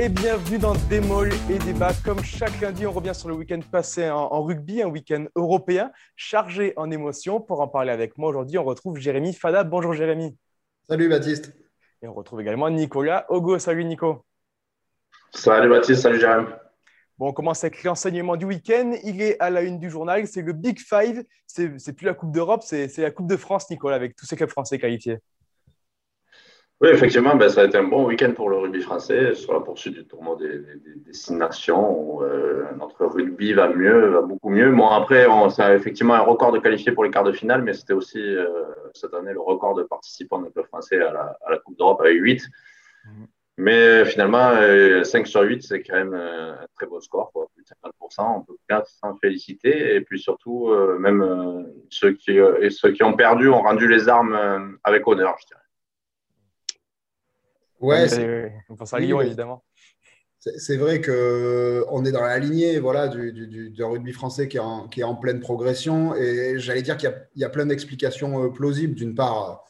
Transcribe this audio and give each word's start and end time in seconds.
et 0.00 0.08
bienvenue 0.08 0.56
dans 0.56 0.74
Démol 0.88 1.28
et 1.50 1.58
Débat. 1.58 1.90
Comme 2.02 2.24
chaque 2.24 2.58
lundi, 2.62 2.86
on 2.86 2.90
revient 2.90 3.14
sur 3.14 3.28
le 3.28 3.34
week-end 3.34 3.60
passé 3.70 4.08
en, 4.08 4.42
rugby, 4.42 4.80
un 4.80 4.88
week-end 4.88 5.26
européen 5.36 5.92
chargé 6.16 6.72
en 6.76 6.90
émotions. 6.90 7.38
Pour 7.38 7.60
en 7.60 7.68
parler 7.68 7.90
avec 7.90 8.16
moi 8.16 8.30
aujourd'hui, 8.30 8.56
on 8.56 8.64
retrouve 8.64 8.96
Jérémy 8.96 9.34
Fada. 9.34 9.62
Bonjour 9.62 9.92
Jérémy. 9.92 10.34
Salut 10.88 11.10
Baptiste. 11.10 11.52
Et 12.00 12.08
on 12.08 12.14
retrouve 12.14 12.40
également 12.40 12.70
Nicolas 12.70 13.26
Ogo. 13.28 13.58
Salut 13.58 13.84
Nico. 13.84 14.24
Salut 15.34 15.68
Baptiste, 15.68 16.00
salut 16.00 16.18
Jérémy. 16.18 16.46
Bon, 17.18 17.28
on 17.28 17.32
commence 17.34 17.62
avec 17.62 17.84
l'enseignement 17.84 18.36
du 18.36 18.46
week-end. 18.46 18.94
Il 19.04 19.20
est 19.20 19.38
à 19.38 19.50
la 19.50 19.60
une 19.60 19.78
du 19.78 19.90
journal. 19.90 20.26
C'est 20.26 20.40
le 20.40 20.54
Big 20.54 20.78
Five. 20.78 21.24
C'est 21.46 21.92
plus 21.92 22.06
la 22.06 22.14
Coupe 22.14 22.32
d'Europe, 22.32 22.62
c'est 22.64 22.96
la 22.96 23.10
Coupe 23.10 23.26
de 23.26 23.36
France, 23.36 23.68
Nicolas, 23.68 23.96
avec 23.96 24.16
tous 24.16 24.24
ces 24.24 24.36
clubs 24.36 24.48
français 24.48 24.78
qualifiés. 24.78 25.18
Oui, 26.80 26.88
effectivement, 26.88 27.36
ben, 27.36 27.50
ça 27.50 27.60
a 27.60 27.64
été 27.66 27.76
un 27.76 27.84
bon 27.84 28.06
week-end 28.06 28.32
pour 28.34 28.48
le 28.48 28.56
rugby 28.56 28.80
français 28.80 29.34
sur 29.34 29.52
la 29.52 29.60
poursuite 29.60 29.92
du 29.92 30.06
tournoi 30.06 30.36
des, 30.36 30.62
destinations. 31.04 32.22
Euh, 32.22 32.64
notre 32.78 33.04
rugby 33.04 33.52
va 33.52 33.68
mieux, 33.68 34.08
va 34.08 34.22
beaucoup 34.22 34.48
mieux. 34.48 34.72
Bon, 34.72 34.88
après, 34.88 35.26
c'est 35.50 35.74
effectivement 35.74 36.14
un 36.14 36.20
record 36.20 36.52
de 36.52 36.58
qualifiés 36.58 36.92
pour 36.92 37.04
les 37.04 37.10
quarts 37.10 37.24
de 37.24 37.32
finale, 37.32 37.60
mais 37.62 37.74
c'était 37.74 37.92
aussi 37.92 38.18
euh, 38.18 38.46
cette 38.94 39.12
année 39.12 39.34
le 39.34 39.42
record 39.42 39.74
de 39.74 39.82
participants 39.82 40.40
de 40.40 40.48
club 40.48 40.64
français 40.68 40.98
à 41.02 41.36
la, 41.50 41.58
Coupe 41.58 41.76
d'Europe 41.76 42.00
avec 42.00 42.16
8. 42.18 42.48
Mhm. 43.04 43.26
Mais 43.58 44.06
finalement, 44.06 44.52
5 44.52 44.56
euh, 44.62 45.24
sur 45.26 45.42
8, 45.42 45.62
c'est 45.62 45.82
quand 45.82 45.96
même 45.96 46.14
un 46.14 46.66
très 46.76 46.86
beau 46.86 46.98
score, 47.02 47.30
quoi. 47.30 47.46
plus 47.54 47.62
de 47.62 47.68
50%. 47.68 48.36
On 48.38 48.40
peut 48.40 48.56
bien 48.70 48.82
s'en 48.86 49.18
féliciter. 49.18 49.96
Et 49.96 50.00
puis 50.00 50.18
surtout, 50.18 50.74
même 50.98 51.66
ceux, 51.90 52.12
qui, 52.12 52.38
et 52.38 52.70
ceux 52.70 52.92
qui 52.92 53.02
ont 53.02 53.12
perdu 53.12 53.50
ont 53.50 53.60
rendu 53.60 53.86
les 53.86 54.08
armes 54.08 54.78
avec 54.82 55.06
honneur, 55.06 55.36
je 55.42 55.46
dirais. 55.48 55.59
Ouais, 57.80 58.52
on 58.68 58.76
pense 58.76 58.92
à 58.92 58.98
Lyon, 58.98 59.20
évidemment. 59.20 59.64
C'est 60.38 60.78
vrai 60.78 61.02
qu'on 61.02 62.04
est 62.04 62.12
dans 62.12 62.22
la 62.22 62.38
lignée 62.38 62.78
voilà, 62.78 63.08
du, 63.08 63.32
du, 63.32 63.84
rugby 63.84 64.12
français 64.12 64.48
qui 64.48 64.56
est, 64.56 64.60
en, 64.60 64.88
qui 64.88 65.00
est, 65.00 65.04
en, 65.04 65.14
pleine 65.14 65.38
progression. 65.40 66.14
Et 66.14 66.58
j'allais 66.58 66.80
dire 66.80 66.96
qu'il 66.96 67.12
y, 67.36 67.40
y, 67.40 67.44
a 67.44 67.50
plein 67.50 67.66
d'explications 67.66 68.44
euh, 68.44 68.48
plausibles. 68.48 68.94
D'une 68.94 69.14
part, 69.14 69.66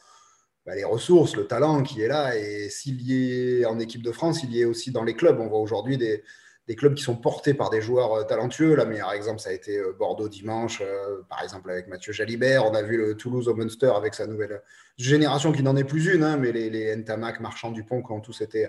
bah, 0.65 0.77
les 0.77 0.85
ressources, 0.85 1.35
le 1.35 1.49
talent 1.49 1.83
qui 1.83 2.03
est 2.03 2.09
là. 2.09 2.37
Et 2.37 2.69
s'il 2.69 3.03
y 3.03 3.61
est 3.61 3.65
en 3.65 3.81
équipe 3.81 4.03
de 4.03 4.13
France, 4.13 4.45
il 4.45 4.53
y 4.53 4.61
est 4.61 4.65
aussi 4.65 4.93
dans 4.93 5.03
les 5.03 5.15
clubs. 5.15 5.41
On 5.41 5.49
voit 5.49 5.59
aujourd'hui 5.59 5.99
des, 5.99 6.23
des, 6.71 6.77
clubs 6.77 6.95
qui 6.95 7.03
sont 7.03 7.17
portés 7.17 7.55
par 7.55 7.71
des 7.71 7.81
joueurs 7.81 8.13
euh, 8.13 8.23
talentueux. 8.25 8.75
La 8.75 8.85
meilleur 8.85 9.13
exemple, 9.13 9.41
ça 9.41 9.51
a 9.51 9.53
été 9.53 9.77
euh, 9.79 9.95
Bordeaux 9.99 10.29
dimanche, 10.29 10.83
par 11.29 11.43
exemple 11.43 11.71
avec 11.71 11.89
Mathieu 11.89 12.13
Jalibert. 12.13 12.65
On 12.65 12.75
a 12.75 12.83
vu 12.83 12.97
le 12.97 13.17
Toulouse 13.17 13.49
au 13.49 13.55
Munster 13.55 13.93
avec 13.97 14.15
sa 14.15 14.27
nouvelle 14.27 14.63
génération 14.97 15.53
qui 15.53 15.63
n'en 15.63 15.77
est 15.77 15.85
plus 15.85 16.13
une, 16.15 16.23
hein, 16.23 16.37
mais 16.37 16.53
les, 16.53 16.71
les 16.71 16.95
Ntamak, 16.97 17.41
Marchand, 17.41 17.71
Dupont, 17.71 18.03
qui 18.03 18.13
ont 18.13 18.21
tous 18.21 18.41
été 18.41 18.69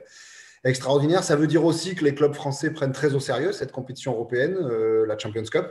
extraordinaires. 0.64 1.24
Ça 1.24 1.36
veut 1.36 1.48
dire 1.48 1.66
aussi 1.66 1.96
que 1.96 2.04
les 2.04 2.14
clubs 2.14 2.34
français 2.34 2.72
prennent 2.72 2.92
très 2.92 3.14
au 3.14 3.20
sérieux 3.20 3.52
cette 3.52 3.72
compétition 3.72 4.14
européenne, 4.14 4.58
euh, 4.60 5.06
la 5.06 5.18
Champions 5.18 5.44
Cup. 5.44 5.68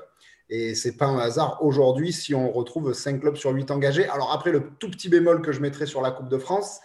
Et 0.49 0.75
c'est 0.75 0.97
pas 0.97 1.07
un 1.07 1.19
hasard 1.19 1.63
aujourd'hui 1.63 2.13
si 2.13 2.35
on 2.35 2.51
retrouve 2.51 2.93
5 2.93 3.21
clubs 3.21 3.37
sur 3.37 3.53
8 3.53 3.71
engagés. 3.71 4.09
Alors 4.09 4.33
après, 4.33 4.51
le 4.51 4.71
tout 4.81 4.91
petit 4.91 5.09
bémol 5.09 5.43
que 5.43 5.53
je 5.53 5.61
mettrai 5.61 5.87
sur 5.87 6.03
la 6.03 6.11
Coupe 6.11 6.29
de 6.29 6.39
France, 6.39 6.81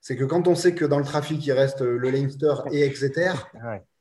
c'est 0.00 0.16
que 0.16 0.24
quand 0.24 0.48
on 0.48 0.54
sait 0.54 0.74
que 0.74 0.84
dans 0.84 0.98
le 0.98 1.04
trafic, 1.04 1.44
il 1.44 1.52
reste 1.52 1.82
le 1.82 2.10
Leinster 2.10 2.54
et 2.72 2.84
Exeter, 2.84 3.32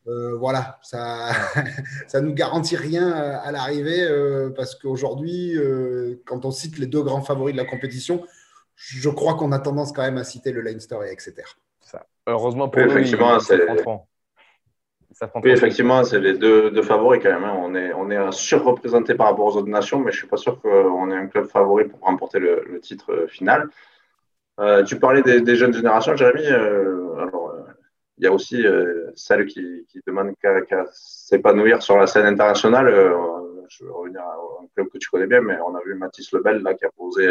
euh, 0.07 0.35
voilà, 0.35 0.77
ça 0.81 1.29
ça 2.07 2.21
nous 2.21 2.33
garantit 2.33 2.75
rien 2.75 3.11
à 3.11 3.51
l'arrivée 3.51 4.03
euh, 4.03 4.51
parce 4.55 4.75
qu'aujourd'hui, 4.75 5.57
quand 6.25 6.45
on 6.45 6.51
cite 6.51 6.77
les 6.77 6.87
deux 6.87 7.03
grands 7.03 7.21
favoris 7.21 7.53
de 7.53 7.59
la 7.59 7.65
compétition, 7.65 8.25
je 8.75 9.09
crois 9.09 9.35
qu'on 9.35 9.51
a 9.51 9.59
tendance 9.59 9.91
quand 9.91 10.03
même 10.03 10.17
à 10.17 10.23
citer 10.23 10.51
le 10.51 10.61
Leinster 10.61 10.97
et. 11.05 11.15
Ça. 11.81 12.05
Heureusement 12.27 12.67
pour 12.67 12.81
oui, 12.81 12.89
effectivement, 12.89 13.39
c'est 13.39 13.61
oui, 15.43 15.51
effectivement, 15.51 16.03
c'est 16.03 16.19
les 16.19 16.37
deux, 16.37 16.81
favoris 16.81 17.21
quand 17.23 17.29
même. 17.29 17.43
Hein. 17.43 17.55
On 17.57 17.73
est, 17.73 17.93
on 17.93 18.09
est 18.11 18.31
surreprésenté 18.31 19.15
par 19.15 19.27
rapport 19.27 19.45
aux 19.45 19.57
autres 19.57 19.69
nations, 19.69 19.99
mais 19.99 20.11
je 20.11 20.17
ne 20.17 20.19
suis 20.19 20.27
pas 20.27 20.37
sûr 20.37 20.59
qu'on 20.61 21.09
ait 21.11 21.15
un 21.15 21.27
club 21.27 21.45
favori 21.45 21.85
pour 21.85 22.01
remporter 22.01 22.39
le, 22.39 22.79
titre 22.81 23.13
euh, 23.13 23.27
final. 23.27 23.69
Euh, 24.59 24.83
tu 24.83 24.99
parlais 24.99 25.21
des, 25.21 25.55
jeunes 25.55 25.73
générations, 25.73 26.15
Jérémy. 26.15 26.47
Euh, 28.15 28.21
il 28.21 28.23
y 28.23 28.27
a 28.27 28.31
aussi 28.31 28.63
celles 29.15 29.45
qui, 29.45 29.85
qui 29.89 29.99
demandent 30.05 30.33
qu'à 30.41 30.85
s'épanouir 30.91 31.81
sur 31.81 31.97
la 31.97 32.07
scène 32.07 32.25
internationale. 32.25 32.87
je 33.69 33.83
vais 33.83 33.91
revenir 33.91 34.21
à 34.21 34.35
un 34.63 34.67
club 34.75 34.87
que 34.89 34.97
tu 34.97 35.09
connais 35.09 35.27
bien, 35.27 35.41
mais 35.41 35.57
on 35.65 35.75
a 35.75 35.81
vu 35.85 35.95
Mathis 35.95 36.31
Lebel 36.31 36.61
là, 36.61 36.73
qui 36.73 36.85
a 36.85 36.89
posé 36.91 37.27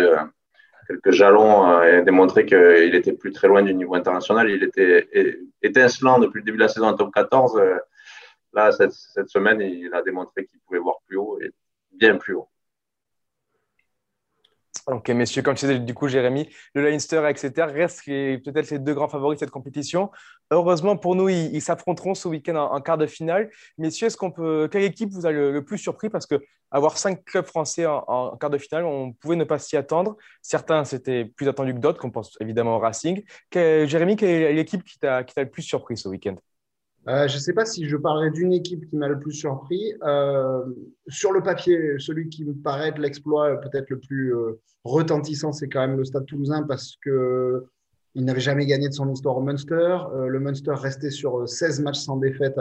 quelques 0.87 1.11
jalons 1.13 1.71
euh, 1.71 2.01
et 2.01 2.03
démontré 2.03 2.47
qu'il 2.47 2.95
était 2.95 3.13
plus 3.13 3.33
très 3.33 3.49
loin 3.49 3.63
du 3.63 3.75
niveau 3.75 3.95
international. 3.95 4.51
Il 4.51 4.63
était 4.63 5.09
étincelant 5.63 6.19
depuis 6.19 6.39
le 6.39 6.45
début 6.45 6.59
de 6.59 6.63
la 6.63 6.69
saison 6.69 6.87
en 6.87 6.95
top 6.95 7.13
14. 7.13 7.57
Euh, 7.57 7.79
là, 8.53 8.73
cette, 8.73 8.93
cette 8.93 9.29
semaine, 9.29 9.61
il 9.61 9.93
a 9.95 10.03
démontré 10.03 10.47
qu'il 10.47 10.61
pouvait 10.61 10.79
voir 10.79 10.97
plus 11.07 11.17
haut 11.17 11.39
et 11.41 11.51
bien 11.93 12.17
plus 12.17 12.35
haut. 12.35 12.49
Ok, 14.87 15.09
messieurs, 15.11 15.41
comme 15.41 15.55
tu 15.55 15.65
disais, 15.65 15.79
du 15.79 15.95
coup, 15.95 16.09
Jérémy, 16.09 16.55
le 16.75 16.83
Leinster, 16.83 17.27
etc., 17.31 17.53
restent 17.73 18.05
peut-être 18.05 18.71
les 18.71 18.79
deux 18.79 18.93
grands 18.93 19.09
favoris 19.09 19.39
de 19.39 19.41
cette 19.41 19.51
compétition. 19.51 20.11
Heureusement 20.51 20.97
pour 20.97 21.17
nous, 21.17 21.29
ils 21.29 21.61
s'affronteront 21.61 22.15
ce 22.15 22.29
week-end 22.29 22.57
en, 22.57 22.81
quart 22.81 22.99
de 22.99 23.07
finale. 23.07 23.51
Messieurs, 23.79 24.07
est-ce 24.07 24.17
qu'on 24.17 24.31
peut, 24.31 24.69
quelle 24.71 24.85
équipe 24.85 25.11
vous 25.11 25.27
a 25.27 25.33
le, 25.33 25.65
plus 25.65 25.79
surpris? 25.79 26.11
Parce 26.11 26.27
que 26.27 26.37
avoir 26.71 26.99
cinq 26.99 27.25
clubs 27.25 27.47
français 27.47 27.87
en, 27.87 28.37
quart 28.37 28.51
de 28.51 28.59
finale, 28.59 28.85
on 28.85 29.13
pouvait 29.13 29.37
ne 29.37 29.45
pas 29.45 29.59
s'y 29.59 29.77
attendre. 29.77 30.17
Certains, 30.43 30.85
c'était 30.85 31.25
plus 31.25 31.49
attendu 31.49 31.73
que 31.75 31.79
d'autres, 31.79 32.01
qu'on 32.01 32.11
pense 32.11 32.37
évidemment 32.41 32.77
au 32.77 32.79
Racing. 32.79 33.23
Jérémy, 33.53 34.17
quelle 34.17 34.31
est 34.31 34.53
l'équipe 34.53 34.85
qui 34.85 34.99
t'a 34.99 35.25
le 35.37 35.51
plus 35.51 35.63
surpris 35.63 35.97
ce 35.97 36.09
week-end? 36.09 36.37
Euh, 37.09 37.29
je 37.29 37.35
ne 37.35 37.41
sais 37.41 37.53
pas 37.53 37.67
si 37.67 37.87
je 37.87 37.97
parlerai 37.97 38.31
d'une 38.31 38.53
équipe 38.53 38.89
qui 38.89 38.97
m'a 38.97 39.09
le 39.09 39.19
plus 39.19 39.33
surpris. 39.33 39.93
Euh, 40.03 40.65
sur 41.09 41.33
le 41.33 41.43
papier, 41.43 41.99
celui 41.99 42.29
qui 42.31 42.45
me 42.45 42.55
paraît 42.55 42.93
de 42.93 43.01
l'exploit 43.01 43.61
peut-être 43.61 43.91
le 43.91 43.99
plus 43.99 44.35
euh, 44.35 44.59
retentissant, 44.85 45.53
c'est 45.53 45.69
quand 45.69 45.81
même 45.81 45.99
le 45.99 46.05
Stade 46.05 46.25
toulousain 46.25 46.63
parce 46.63 46.97
que 47.03 47.67
il 48.15 48.25
n'avait 48.25 48.41
jamais 48.41 48.67
gagné 48.67 48.89
de 48.89 48.95
son 48.95 49.11
histoire 49.13 49.37
au 49.37 49.43
Munster. 49.43 49.99
le 50.27 50.39
Munster 50.41 50.75
restait 50.75 51.11
sur 51.11 51.49
16 51.49 51.81
matchs 51.81 52.01
sans 52.01 52.17
défaite 52.17 52.59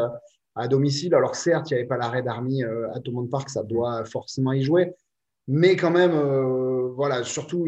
à, 0.56 0.68
domicile. 0.68 1.14
Alors 1.16 1.36
certes, 1.36 1.72
il 1.72 1.76
n'y 1.76 1.80
avait 1.80 1.88
pas 1.88 1.98
l'arrêt 1.98 2.24
d'Army 2.24 2.64
à 2.64 3.00
Thomond 3.00 3.28
Park, 3.28 3.50
ça 3.50 3.64
doit 3.64 4.04
forcément 4.06 4.54
y 4.54 4.64
jouer. 4.64 4.94
Mais 5.48 5.76
quand 5.76 5.92
même, 5.92 6.14
voilà, 6.96 7.24
surtout, 7.24 7.68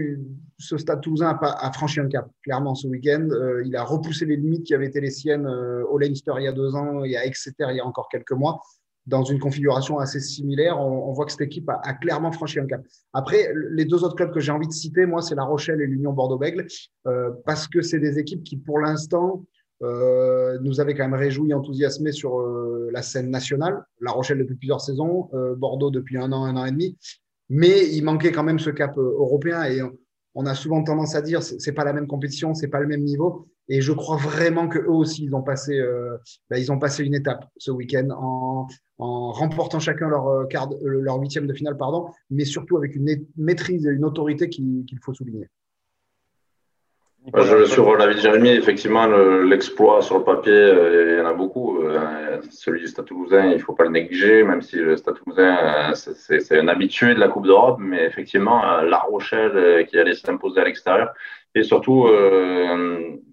ce 0.57 0.77
stade 0.77 1.01
toulousain 1.01 1.37
a, 1.41 1.71
franchi 1.71 1.99
un 1.99 2.07
cap, 2.07 2.29
clairement, 2.43 2.75
ce 2.75 2.87
week-end. 2.87 3.27
Euh, 3.31 3.63
il 3.65 3.75
a 3.75 3.83
repoussé 3.83 4.25
les 4.25 4.37
limites 4.37 4.63
qui 4.63 4.73
avaient 4.73 4.87
été 4.87 5.01
les 5.01 5.11
siennes 5.11 5.45
euh, 5.45 5.83
au 5.85 5.97
Leinster 5.97 6.33
il 6.37 6.43
y 6.43 6.47
a 6.47 6.51
deux 6.51 6.75
ans 6.75 7.03
et 7.03 7.17
à 7.17 7.25
Exeter 7.25 7.65
il 7.71 7.77
y 7.77 7.79
a 7.79 7.85
encore 7.85 8.07
quelques 8.09 8.31
mois. 8.31 8.61
Dans 9.07 9.23
une 9.23 9.39
configuration 9.39 9.99
assez 9.99 10.19
similaire, 10.19 10.79
on, 10.79 11.13
voit 11.13 11.25
que 11.25 11.31
cette 11.31 11.41
équipe 11.41 11.69
a, 11.69 11.93
clairement 11.93 12.31
franchi 12.31 12.59
un 12.59 12.65
cap. 12.65 12.81
Après, 13.13 13.51
les 13.71 13.85
deux 13.85 14.03
autres 14.03 14.15
clubs 14.15 14.33
que 14.33 14.39
j'ai 14.39 14.51
envie 14.51 14.67
de 14.67 14.73
citer, 14.73 15.05
moi, 15.05 15.21
c'est 15.21 15.35
La 15.35 15.43
Rochelle 15.43 15.79
et 15.81 15.85
l'Union 15.85 16.11
Bordeaux-Bègles, 16.11 16.65
euh, 17.05 17.29
parce 17.45 17.67
que 17.67 17.81
c'est 17.81 17.99
des 17.99 18.17
équipes 18.17 18.43
qui, 18.43 18.57
pour 18.57 18.79
l'instant, 18.79 19.45
nous 19.81 20.79
avaient 20.79 20.95
quand 20.95 21.03
même 21.03 21.19
réjoui, 21.19 21.53
enthousiasmés 21.53 22.13
sur 22.13 22.39
la 22.91 23.03
scène 23.03 23.29
nationale. 23.29 23.85
La 24.01 24.11
Rochelle 24.11 24.39
depuis 24.39 24.55
plusieurs 24.55 24.81
saisons, 24.81 25.29
Bordeaux 25.57 25.91
depuis 25.91 26.17
un 26.17 26.31
an, 26.31 26.45
un 26.45 26.55
an 26.55 26.65
et 26.65 26.71
demi. 26.71 26.97
Mais 27.49 27.89
il 27.93 28.03
manquait 28.03 28.31
quand 28.31 28.43
même 28.43 28.59
ce 28.59 28.69
cap 28.69 28.97
euh, 28.97 29.15
européen 29.17 29.63
et 29.63 29.79
on 30.33 30.45
a 30.45 30.55
souvent 30.55 30.83
tendance 30.83 31.15
à 31.15 31.21
dire 31.21 31.43
c'est 31.43 31.71
pas 31.71 31.83
la 31.83 31.93
même 31.93 32.07
compétition, 32.07 32.53
c'est 32.53 32.67
pas 32.67 32.79
le 32.79 32.87
même 32.87 33.03
niveau. 33.03 33.47
Et 33.67 33.81
je 33.81 33.91
crois 33.91 34.17
vraiment 34.17 34.67
que 34.67 34.79
eux 34.79 34.91
aussi 34.91 35.23
ils 35.23 35.35
ont 35.35 35.41
passé, 35.41 35.79
euh, 35.79 36.17
bah, 36.49 36.59
ils 36.59 36.71
ont 36.71 36.79
passé 36.79 37.03
une 37.03 37.15
étape 37.15 37.45
ce 37.57 37.71
week-end 37.71 38.09
en, 38.11 38.67
en, 38.99 39.31
remportant 39.31 39.79
chacun 39.79 40.07
leur 40.07 40.27
euh, 40.27 40.45
quart, 40.45 40.69
leur 40.83 41.17
huitième 41.19 41.47
de 41.47 41.53
finale, 41.53 41.77
pardon, 41.77 42.07
mais 42.29 42.45
surtout 42.45 42.77
avec 42.77 42.95
une 42.95 43.25
maîtrise 43.37 43.85
et 43.87 43.89
une 43.89 44.05
autorité 44.05 44.49
qu'il 44.49 44.85
faut 45.01 45.13
souligner. 45.13 45.49
Je, 47.33 47.65
sur 47.65 47.95
l'avis 47.97 48.15
de 48.15 48.19
Jérémy, 48.19 48.49
effectivement, 48.49 49.07
l'exploit 49.07 50.01
sur 50.03 50.19
le 50.19 50.23
papier, 50.23 50.53
euh, 50.53 51.13
il 51.13 51.17
y 51.17 51.21
en 51.21 51.25
a 51.25 51.33
beaucoup. 51.33 51.81
Euh, 51.81 52.39
celui 52.51 52.81
du 52.81 52.87
Stade 52.87 53.05
Toulousain, 53.05 53.45
il 53.47 53.53
ne 53.53 53.57
faut 53.57 53.73
pas 53.73 53.85
le 53.85 53.89
négliger, 53.89 54.43
même 54.43 54.61
si 54.61 54.75
le 54.75 54.95
Stade 54.95 55.15
Toulousain, 55.15 55.89
euh, 55.89 55.93
c'est 55.95 56.59
un 56.59 56.67
habitué 56.67 57.15
de 57.15 57.19
la 57.19 57.27
Coupe 57.27 57.47
d'Europe, 57.47 57.77
mais 57.79 58.03
effectivement, 58.05 58.79
La 58.81 58.99
Rochelle 58.99 59.87
qui 59.87 59.97
allait 59.97 60.13
s'imposer 60.13 60.61
à 60.61 60.65
l'extérieur. 60.65 61.13
Et 61.55 61.63
surtout, 61.63 62.07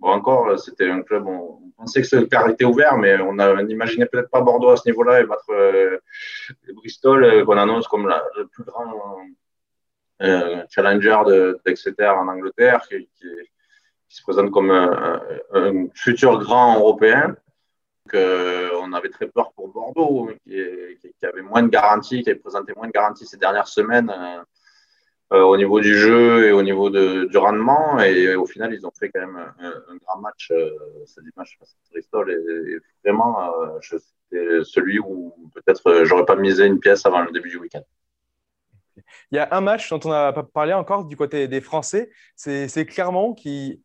encore, 0.01 0.59
c'était 0.59 0.89
un 0.89 1.03
club, 1.03 1.27
on, 1.27 1.59
pensait 1.77 2.03
que 2.03 2.17
le 2.17 2.27
quart 2.27 2.49
était 2.49 2.65
ouvert, 2.65 2.97
mais 2.97 3.21
on 3.21 3.35
n'imaginait 3.65 4.07
peut-être 4.07 4.31
pas 4.31 4.41
Bordeaux 4.41 4.71
à 4.71 4.77
ce 4.77 4.89
niveau-là 4.89 5.21
et 5.21 5.25
battre 5.25 5.53
Bristol, 6.75 7.45
qu'on 7.45 7.59
annonce 7.59 7.89
comme 7.89 8.09
le 8.39 8.47
plus 8.47 8.65
grand 8.65 9.19
challenger 10.71 11.19
d'Exeter 11.67 12.09
en 12.09 12.29
Angleterre, 12.29 12.87
qui, 12.89 13.09
qui 13.19 13.27
qui 14.13 14.19
se 14.19 14.23
présente 14.23 14.51
comme 14.51 14.71
un, 14.71 15.87
futur 15.95 16.39
grand 16.39 16.77
européen. 16.77 17.35
Que 18.09 18.75
on 18.83 18.93
avait 18.93 19.09
très 19.09 19.29
peur 19.29 19.53
pour 19.53 19.69
Bordeaux, 19.69 20.31
qui, 20.45 21.25
avait 21.25 21.41
moins 21.41 21.63
de 21.63 21.69
garanties, 21.69 22.23
qui 22.23 22.31
avait 22.31 22.39
présenté 22.39 22.75
moins 22.77 22.89
de 22.89 22.93
garanties 22.93 23.27
ces 23.27 23.39
dernières 23.39 23.69
semaines. 23.69 24.13
au 25.31 25.57
niveau 25.57 25.81
du 25.81 25.97
jeu 25.97 26.47
et 26.47 26.53
au 26.53 26.63
niveau 26.63 26.91
de, 26.91 27.25
du 27.31 27.39
rendement. 27.39 27.99
Et, 28.01 28.35
au 28.35 28.45
final, 28.45 28.75
ils 28.75 28.87
ont 28.87 28.91
fait 28.91 29.09
quand 29.09 29.21
même 29.21 29.39
un, 29.61 29.97
grand 30.05 30.21
match. 30.21 30.53
ce 31.07 31.21
dimanche 31.21 31.57
face 31.59 31.75
à 31.75 31.91
Bristol. 31.91 32.31
Et, 32.31 32.79
vraiment, 33.03 33.51
c'était 33.81 34.65
celui 34.65 34.99
où 34.99 35.33
peut-être 35.55 36.05
j'aurais 36.05 36.27
pas 36.27 36.37
misé 36.37 36.67
une 36.67 36.81
pièce 36.81 37.07
avant 37.07 37.23
le 37.23 37.33
début 37.33 37.49
du 37.49 37.57
week-end. 37.57 37.85
Il 39.31 39.37
y 39.37 39.39
a 39.39 39.49
un 39.53 39.63
match 39.63 39.89
dont 39.89 40.01
on 40.05 40.11
n'a 40.11 40.35
pas 40.35 40.43
parlé 40.43 40.75
encore 40.75 41.07
du 41.07 41.17
côté 41.17 41.49
des 41.49 41.63
Français. 41.63 42.11
C'est 42.37 42.85
Clermont 42.85 43.33
qui, 43.33 43.81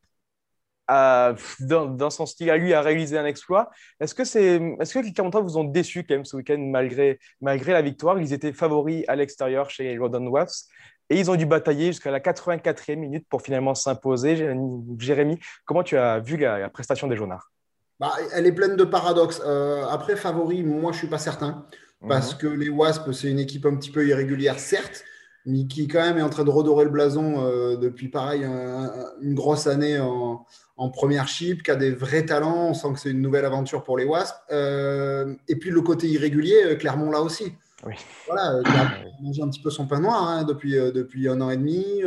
a, 0.88 1.36
dans, 1.60 2.10
son 2.10 2.26
style 2.26 2.50
à 2.50 2.58
lui, 2.58 2.74
a 2.74 2.82
réalisé 2.82 3.18
un 3.18 3.26
exploit. 3.26 3.70
Est-ce 4.00 4.16
que, 4.16 4.24
c'est, 4.24 4.62
est-ce 4.80 4.94
que 4.94 5.00
les 5.00 5.14
Clermontois 5.14 5.42
vous 5.42 5.58
ont 5.58 5.64
déçu 5.64 6.04
quand 6.04 6.16
même 6.16 6.26
ce 6.26 6.36
week-end 6.38 6.58
malgré, 6.60 7.20
malgré 7.42 7.74
la 7.74 7.82
victoire? 7.82 8.20
Ils 8.20 8.34
étaient 8.34 8.54
favoris 8.54 9.04
à 9.08 9.16
l'extérieur 9.16 9.70
chez 9.70 9.84
les 9.84 9.96
London 9.96 10.28
Wasps 10.28 10.70
et 11.10 11.20
ils 11.20 11.32
ont 11.32 11.36
dû 11.36 11.46
batailler 11.46 11.88
jusqu'à 11.88 12.12
la 12.12 12.20
84e 12.20 12.96
minute 12.98 13.26
pour 13.30 13.42
finalement 13.42 13.76
s'imposer. 13.76 14.54
Jérémy, 15.00 15.40
comment 15.66 15.84
tu 15.84 15.98
as 15.98 16.20
vu 16.20 16.38
la, 16.38 16.70
prestation 16.70 17.08
des 17.08 17.16
Jaunards 17.16 17.52
bah, 18.00 18.14
Elle 18.34 18.46
est 18.46 18.52
pleine 18.52 18.76
de 18.76 18.84
paradoxes. 18.84 19.42
Euh, 19.46 19.86
après, 19.90 20.16
favori, 20.16 20.64
moi, 20.64 20.92
je 20.92 20.98
ne 20.98 21.00
suis 21.00 21.08
pas 21.08 21.18
certain. 21.18 21.66
Parce 22.08 22.34
mhm. 22.34 22.40
que 22.40 22.48
les 22.48 22.70
Wasps, 22.70 23.12
c'est 23.12 23.30
une 23.30 23.40
équipe 23.40 23.66
un 23.66 23.76
petit 23.76 23.90
peu 23.90 24.06
irrégulière, 24.06 24.60
certes, 24.60 25.04
mais 25.46 25.66
qui 25.66 25.88
quand 25.88 26.02
même 26.02 26.18
est 26.18 26.24
en 26.24 26.30
train 26.30 26.44
de 26.44 26.50
redorer 26.50 26.84
le 26.84 26.92
blason 26.92 27.44
euh, 27.44 27.78
depuis 27.78 28.10
pareil 28.10 28.44
une 28.44 29.34
grosse 29.34 29.66
année 29.66 29.98
en, 29.98 30.46
en, 30.78 30.90
première 30.90 31.28
chip, 31.28 31.64
qui 31.64 31.72
a 31.72 31.76
des 31.76 31.92
vrais 31.92 32.26
talents. 32.26 32.70
On 32.70 32.74
sent 32.74 32.94
que 32.94 33.00
c'est 33.00 33.12
une 33.12 33.22
nouvelle 33.22 33.46
aventure 33.46 33.84
pour 33.84 33.98
les 33.98 34.06
Wasps. 34.06 34.34
Euh, 34.52 35.36
et 35.48 35.56
puis 35.58 35.70
le 35.70 35.82
côté 35.82 36.08
irrégulier, 36.08 36.78
Clermont 36.80 37.12
là 37.12 37.22
aussi. 37.22 37.54
Oui. 37.86 37.94
Voilà, 38.28 38.62
il 38.66 38.68
a 38.68 39.22
mangé 39.22 39.42
un 39.42 39.50
petit 39.50 39.62
peu 39.62 39.70
son 39.70 39.86
pain 39.86 40.00
noir 40.00 40.28
hein, 40.28 40.44
depuis, 40.44 40.74
depuis 40.74 41.28
un 41.30 41.42
an 41.42 41.50
et 41.50 41.58
demi. 41.58 42.02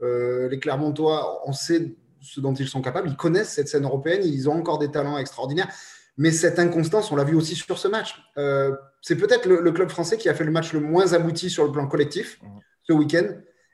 les 0.00 0.58
Clermontois, 0.58 1.40
on 1.46 1.52
sait 1.52 1.96
ce 2.22 2.40
dont 2.40 2.54
ils 2.54 2.68
sont 2.68 2.80
capables. 2.80 3.08
Ils 3.08 3.16
connaissent 3.16 3.54
cette 3.54 3.68
scène 3.68 3.84
européenne. 3.84 4.22
Ils 4.24 4.48
ont 4.48 4.54
encore 4.54 4.78
des 4.78 4.90
talents 4.90 5.18
extraordinaires. 5.18 5.68
Mais 6.16 6.30
cette 6.30 6.58
inconstance, 6.58 7.10
on 7.10 7.16
l'a 7.16 7.24
vu 7.24 7.34
aussi 7.34 7.54
sur 7.54 7.78
ce 7.78 7.88
match. 7.88 8.22
Euh, 8.36 8.76
c'est 9.00 9.16
peut-être 9.16 9.46
le, 9.46 9.72
club 9.72 9.88
français 9.88 10.16
qui 10.16 10.28
a 10.28 10.34
fait 10.34 10.44
le 10.44 10.50
match 10.50 10.72
le 10.72 10.80
moins 10.80 11.12
abouti 11.14 11.50
sur 11.50 11.64
le 11.64 11.72
plan 11.72 11.86
collectif 11.86 12.40
mmh. 12.42 12.46
ce 12.84 12.92
week-end. 12.92 13.28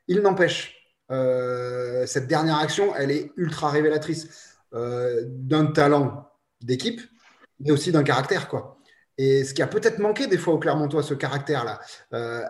Il 0.06 0.20
n'empêche, 0.20 0.77
euh, 1.10 2.06
cette 2.06 2.26
dernière 2.26 2.58
action, 2.58 2.94
elle 2.96 3.10
est 3.10 3.32
ultra 3.36 3.70
révélatrice 3.70 4.28
euh, 4.74 5.22
d'un 5.26 5.66
talent 5.66 6.28
d'équipe, 6.60 7.00
mais 7.60 7.70
aussi 7.70 7.92
d'un 7.92 8.02
caractère. 8.02 8.48
quoi. 8.48 8.78
Et 9.16 9.44
ce 9.44 9.52
qui 9.52 9.62
a 9.62 9.66
peut-être 9.66 9.98
manqué 9.98 10.26
des 10.26 10.38
fois 10.38 10.54
au 10.54 10.58
Clermontois, 10.58 11.02
ce 11.02 11.14
caractère-là, 11.14 11.80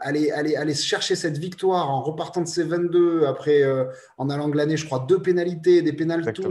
aller, 0.02 0.30
aller, 0.30 0.54
aller 0.54 0.74
chercher 0.74 1.16
cette 1.16 1.38
victoire 1.38 1.88
en 1.88 2.02
repartant 2.02 2.42
de 2.42 2.46
ses 2.46 2.64
22, 2.64 3.24
après 3.24 3.62
en 4.18 4.28
allant 4.28 4.50
glaner, 4.50 4.76
je 4.76 4.84
crois, 4.84 5.06
deux 5.08 5.22
pénalités, 5.22 5.80
des 5.80 5.94
pénalités, 5.94 6.46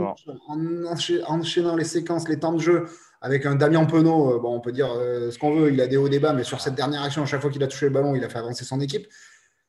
en 0.48 0.84
enchaînant 1.28 1.76
les 1.76 1.84
séquences, 1.84 2.28
les 2.28 2.40
temps 2.40 2.52
de 2.52 2.60
jeu 2.60 2.86
avec 3.20 3.46
un 3.46 3.54
Damien 3.54 3.84
Penaud, 3.84 4.34
euh, 4.34 4.38
bon, 4.38 4.54
on 4.54 4.60
peut 4.60 4.72
dire 4.72 4.92
euh, 4.92 5.30
ce 5.30 5.38
qu'on 5.38 5.54
veut, 5.54 5.72
il 5.72 5.80
a 5.80 5.86
des 5.86 5.96
hauts 5.96 6.08
débats, 6.08 6.32
mais 6.32 6.44
sur 6.44 6.60
cette 6.60 6.74
dernière 6.74 7.02
action, 7.02 7.22
à 7.22 7.26
chaque 7.26 7.40
fois 7.40 7.50
qu'il 7.50 7.62
a 7.62 7.66
touché 7.66 7.86
le 7.86 7.92
ballon, 7.92 8.14
il 8.14 8.24
a 8.24 8.28
fait 8.28 8.38
avancer 8.38 8.64
son 8.64 8.80
équipe. 8.80 9.08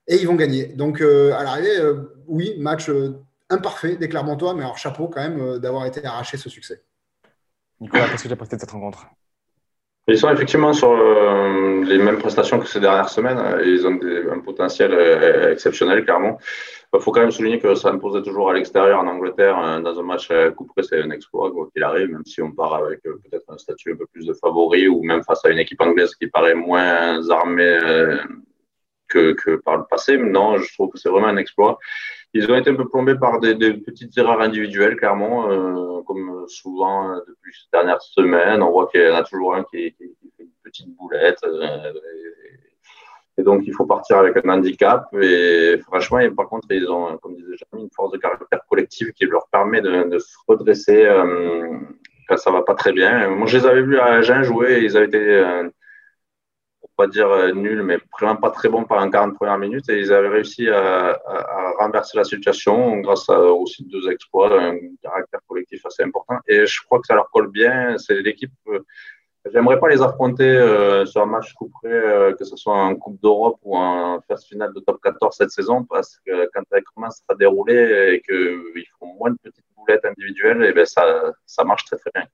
Et 0.10 0.18
ils 0.18 0.28
vont 0.28 0.36
gagner. 0.36 0.66
Donc, 0.66 1.02
euh, 1.02 1.34
à 1.34 1.44
l'arrivée, 1.44 1.78
oui, 2.28 2.56
match 2.58 2.92
imparfait 3.50 3.96
des 3.96 4.10
Clermontois, 4.10 4.54
mais 4.54 4.64
alors 4.64 4.78
chapeau 4.78 5.08
quand 5.08 5.22
même 5.22 5.60
d'avoir 5.60 5.86
été 5.86 6.04
arraché 6.04 6.36
ce 6.36 6.50
succès. 6.50 6.84
Nicolas, 7.80 8.10
qu'est-ce 8.10 8.24
que 8.24 8.28
tu 8.28 8.34
as 8.34 8.38
pensé 8.38 8.58
de 8.58 8.62
cette 8.62 8.72
rencontre? 8.72 9.08
Ils 10.08 10.18
sont 10.18 10.30
effectivement 10.32 10.74
sur 10.74 10.94
les 10.96 12.00
mêmes 12.00 12.18
prestations 12.18 12.60
que 12.60 12.68
ces 12.68 12.80
dernières 12.80 13.10
semaines. 13.10 13.40
Ils 13.64 13.86
ont 13.86 13.98
un 14.34 14.40
potentiel 14.40 14.92
exceptionnel, 15.52 16.04
clairement. 16.04 16.40
Il 16.92 17.00
faut 17.02 17.12
quand 17.12 17.22
même 17.22 17.32
souligner 17.32 17.60
que 17.60 17.76
ça 17.76 17.90
imposait 17.90 18.24
toujours 18.24 18.50
à 18.50 18.54
l'extérieur 18.54 19.00
en 19.00 19.08
Angleterre, 19.08 19.60
euh, 19.60 19.80
dans 19.80 20.00
un 20.00 20.04
match 20.04 20.32
à 20.32 20.50
coup 20.50 20.66
près, 20.66 20.82
c'est 20.82 21.00
un 21.00 21.12
exploit, 21.12 21.52
quoi 21.52 21.70
qu'il 21.72 21.84
arrive, 21.84 22.10
même 22.10 22.26
si 22.26 22.42
on 22.42 22.52
part 22.52 22.74
avec 22.74 23.06
euh, 23.06 23.22
peut-être 23.24 23.46
un 23.50 23.60
statut 23.60 23.94
un 23.94 23.96
peu 23.96 24.08
plus 24.08 24.26
de 24.26 24.34
favori 24.34 24.88
ou 24.88 25.04
même 25.04 25.24
face 25.24 25.46
à 25.46 25.50
une 25.50 25.60
équipe 25.60 25.80
anglaise 25.82 26.16
qui 26.16 26.28
paraît 26.28 26.56
moins 26.56 27.30
armée 27.30 27.78
euh, 27.84 28.18
que, 29.10 29.56
par 29.58 29.78
le 29.78 29.84
passé. 29.90 30.18
Mais 30.18 30.30
non, 30.30 30.58
je 30.58 30.74
trouve 30.74 30.90
que 30.90 30.98
c'est 30.98 31.10
vraiment 31.10 31.28
un 31.28 31.38
exploit. 31.38 31.78
Ils 32.34 32.50
ont 32.52 32.56
été 32.56 32.70
un 32.70 32.76
peu 32.76 32.88
plombés 32.88 33.16
par 33.16 33.40
des, 33.40 33.56
petites 33.74 34.16
erreurs 34.18 34.42
individuelles, 34.42 34.96
clairement, 34.96 35.50
euh, 35.50 36.02
comme 36.04 36.46
souvent 36.48 37.16
depuis 37.28 37.54
ces 37.54 37.68
dernières 37.74 38.02
semaines. 38.02 38.62
On 38.62 38.72
voit 38.72 38.88
qu'il 38.88 39.02
y 39.02 39.10
en 39.10 39.16
a 39.16 39.24
toujours 39.24 39.56
un 39.56 39.64
qui, 39.64 39.96
fait 39.98 40.44
une 40.44 40.50
petite 40.64 40.96
boulette. 40.96 41.40
Euh, 41.44 41.94
et 43.40 43.44
donc, 43.44 43.64
il 43.66 43.74
faut 43.74 43.86
partir 43.86 44.18
avec 44.18 44.38
un 44.46 44.50
handicap. 44.50 45.08
Et 45.20 45.80
franchement, 45.88 46.20
par 46.36 46.50
contre, 46.50 46.68
ils 46.72 46.90
ont, 46.90 47.18
comme 47.18 47.36
disait 47.36 47.56
Jérémy, 47.56 47.86
une 47.86 47.96
force 47.96 48.12
de 48.12 48.18
caractère 48.18 48.60
collective 48.70 49.12
qui 49.14 49.26
leur 49.26 49.48
permet 49.52 49.82
de, 49.82 50.20
se 50.20 50.36
redresser 50.48 51.06
euh, 51.06 51.80
quand 52.28 52.38
ça 52.38 52.52
va 52.52 52.62
pas 52.62 52.76
très 52.76 52.92
bien. 52.92 53.30
Moi, 53.30 53.48
je 53.48 53.58
les 53.58 53.66
avais 53.66 53.82
vus 53.82 53.98
à 53.98 54.06
Agen 54.06 54.44
jouer. 54.44 54.82
ils 54.84 54.98
avaient 54.98 55.08
été, 55.08 55.70
euh, 57.02 57.06
pour 57.06 57.06
pas 57.06 57.08
dire 57.08 57.30
euh, 57.30 57.52
nuls, 57.52 57.84
mais 57.84 57.98
vraiment 58.12 58.36
pas 58.36 58.52
très 58.52 58.70
bons 58.70 58.86
pendant 58.86 59.10
40 59.10 59.36
premières 59.36 59.58
minutes. 59.58 59.90
Et 59.90 60.00
ils 60.00 60.12
avaient 60.12 60.30
réussi 60.30 60.70
à, 60.70 61.20
renverser 61.80 62.18
la 62.18 62.24
situation 62.24 62.98
grâce 62.98 63.30
à 63.30 63.40
aussi 63.40 63.86
deux 63.86 64.10
exploits, 64.10 64.52
un 64.62 64.76
caractère 65.02 65.40
collectif 65.48 65.86
assez 65.86 66.04
important. 66.04 66.36
Et 66.48 66.66
je 66.66 66.82
crois 66.86 67.00
que 67.00 67.08
ça 67.08 67.16
leur 67.16 67.30
colle 67.32 67.50
bien. 67.52 67.98
C'est 67.98 68.22
l'équipe 68.22 68.52
J'aimerais 69.46 69.80
pas 69.80 69.88
les 69.88 70.02
affronter 70.02 70.44
euh, 70.44 71.06
sur 71.06 71.22
un 71.22 71.26
match 71.26 71.54
couperé, 71.54 71.94
euh, 71.94 72.36
que 72.36 72.44
ce 72.44 72.58
soit 72.58 72.76
en 72.76 72.96
Coupe 72.96 73.22
d'Europe 73.22 73.58
ou 73.64 73.78
en 73.78 74.20
phase 74.28 74.46
finale 74.46 74.74
de 74.74 74.80
top 74.82 75.00
14 75.02 75.36
cette 75.36 75.52
saison, 75.52 75.86
parce 75.86 76.20
que 76.26 76.50
quand 76.54 76.64
elle 76.72 76.84
commence 76.94 77.24
à 77.30 77.36
dérouler 77.36 78.16
et 78.16 78.22
qu'ils 78.22 78.86
font 79.00 79.14
moins 79.18 79.32
de 79.32 79.38
petites 79.42 79.66
boulettes 79.78 80.04
individuelles, 80.04 80.64
et 80.64 80.70
eh 80.70 80.74
ben 80.74 80.86
ça, 80.86 81.34
ça 81.46 81.64
marche 81.64 81.86
très 81.86 81.98
très 81.98 82.12
bien. 82.14 82.26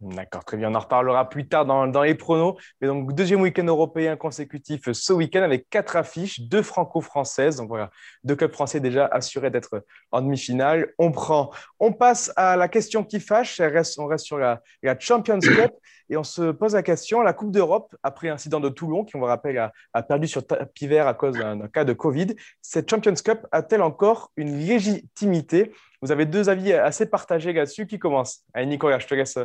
D'accord, 0.00 0.44
très 0.44 0.56
bien. 0.56 0.70
On 0.70 0.74
en 0.76 0.78
reparlera 0.78 1.28
plus 1.28 1.48
tard 1.48 1.66
dans, 1.66 1.88
dans 1.88 2.04
les 2.04 2.14
pronos. 2.14 2.54
Mais 2.80 2.86
donc, 2.86 3.14
deuxième 3.14 3.40
week-end 3.40 3.64
européen 3.64 4.14
consécutif 4.14 4.92
ce 4.92 5.12
week-end 5.12 5.42
avec 5.42 5.68
quatre 5.70 5.96
affiches, 5.96 6.40
deux 6.40 6.62
franco-françaises. 6.62 7.56
Donc 7.56 7.66
voilà, 7.66 7.90
deux 8.22 8.36
clubs 8.36 8.52
français 8.52 8.78
déjà 8.78 9.06
assurés 9.06 9.50
d'être 9.50 9.84
en 10.12 10.20
demi-finale. 10.20 10.92
On 10.98 11.10
prend, 11.10 11.50
on 11.80 11.92
passe 11.92 12.32
à 12.36 12.56
la 12.56 12.68
question 12.68 13.02
qui 13.02 13.18
fâche. 13.18 13.60
on 13.98 14.06
reste 14.06 14.24
sur 14.24 14.38
la, 14.38 14.62
la, 14.84 14.96
Champions 15.00 15.38
Cup 15.42 15.72
et 16.10 16.16
on 16.16 16.22
se 16.22 16.52
pose 16.52 16.74
la 16.74 16.84
question 16.84 17.20
la 17.20 17.32
Coupe 17.32 17.50
d'Europe, 17.50 17.96
après 18.04 18.28
l'incident 18.28 18.60
de 18.60 18.68
Toulon, 18.68 19.04
qui, 19.04 19.16
on 19.16 19.18
vous 19.18 19.24
rappelle, 19.24 19.58
a, 19.92 20.02
perdu 20.04 20.28
sur 20.28 20.46
tapis 20.46 20.86
vert 20.86 21.08
à 21.08 21.14
cause 21.14 21.34
d'un 21.34 21.66
cas 21.66 21.84
de 21.84 21.92
Covid, 21.92 22.36
cette 22.62 22.88
Champions 22.88 23.14
Cup 23.14 23.48
a-t-elle 23.50 23.82
encore 23.82 24.30
une 24.36 24.58
légitimité? 24.60 25.72
Vous 26.02 26.12
avez 26.12 26.24
deux 26.24 26.48
avis 26.48 26.72
assez 26.72 27.06
partagés 27.06 27.52
là-dessus. 27.52 27.88
Qui 27.88 27.98
commence? 27.98 28.44
Allez, 28.54 28.66
Nicolas, 28.66 29.00
je 29.00 29.08
te 29.08 29.14
laisse 29.16 29.36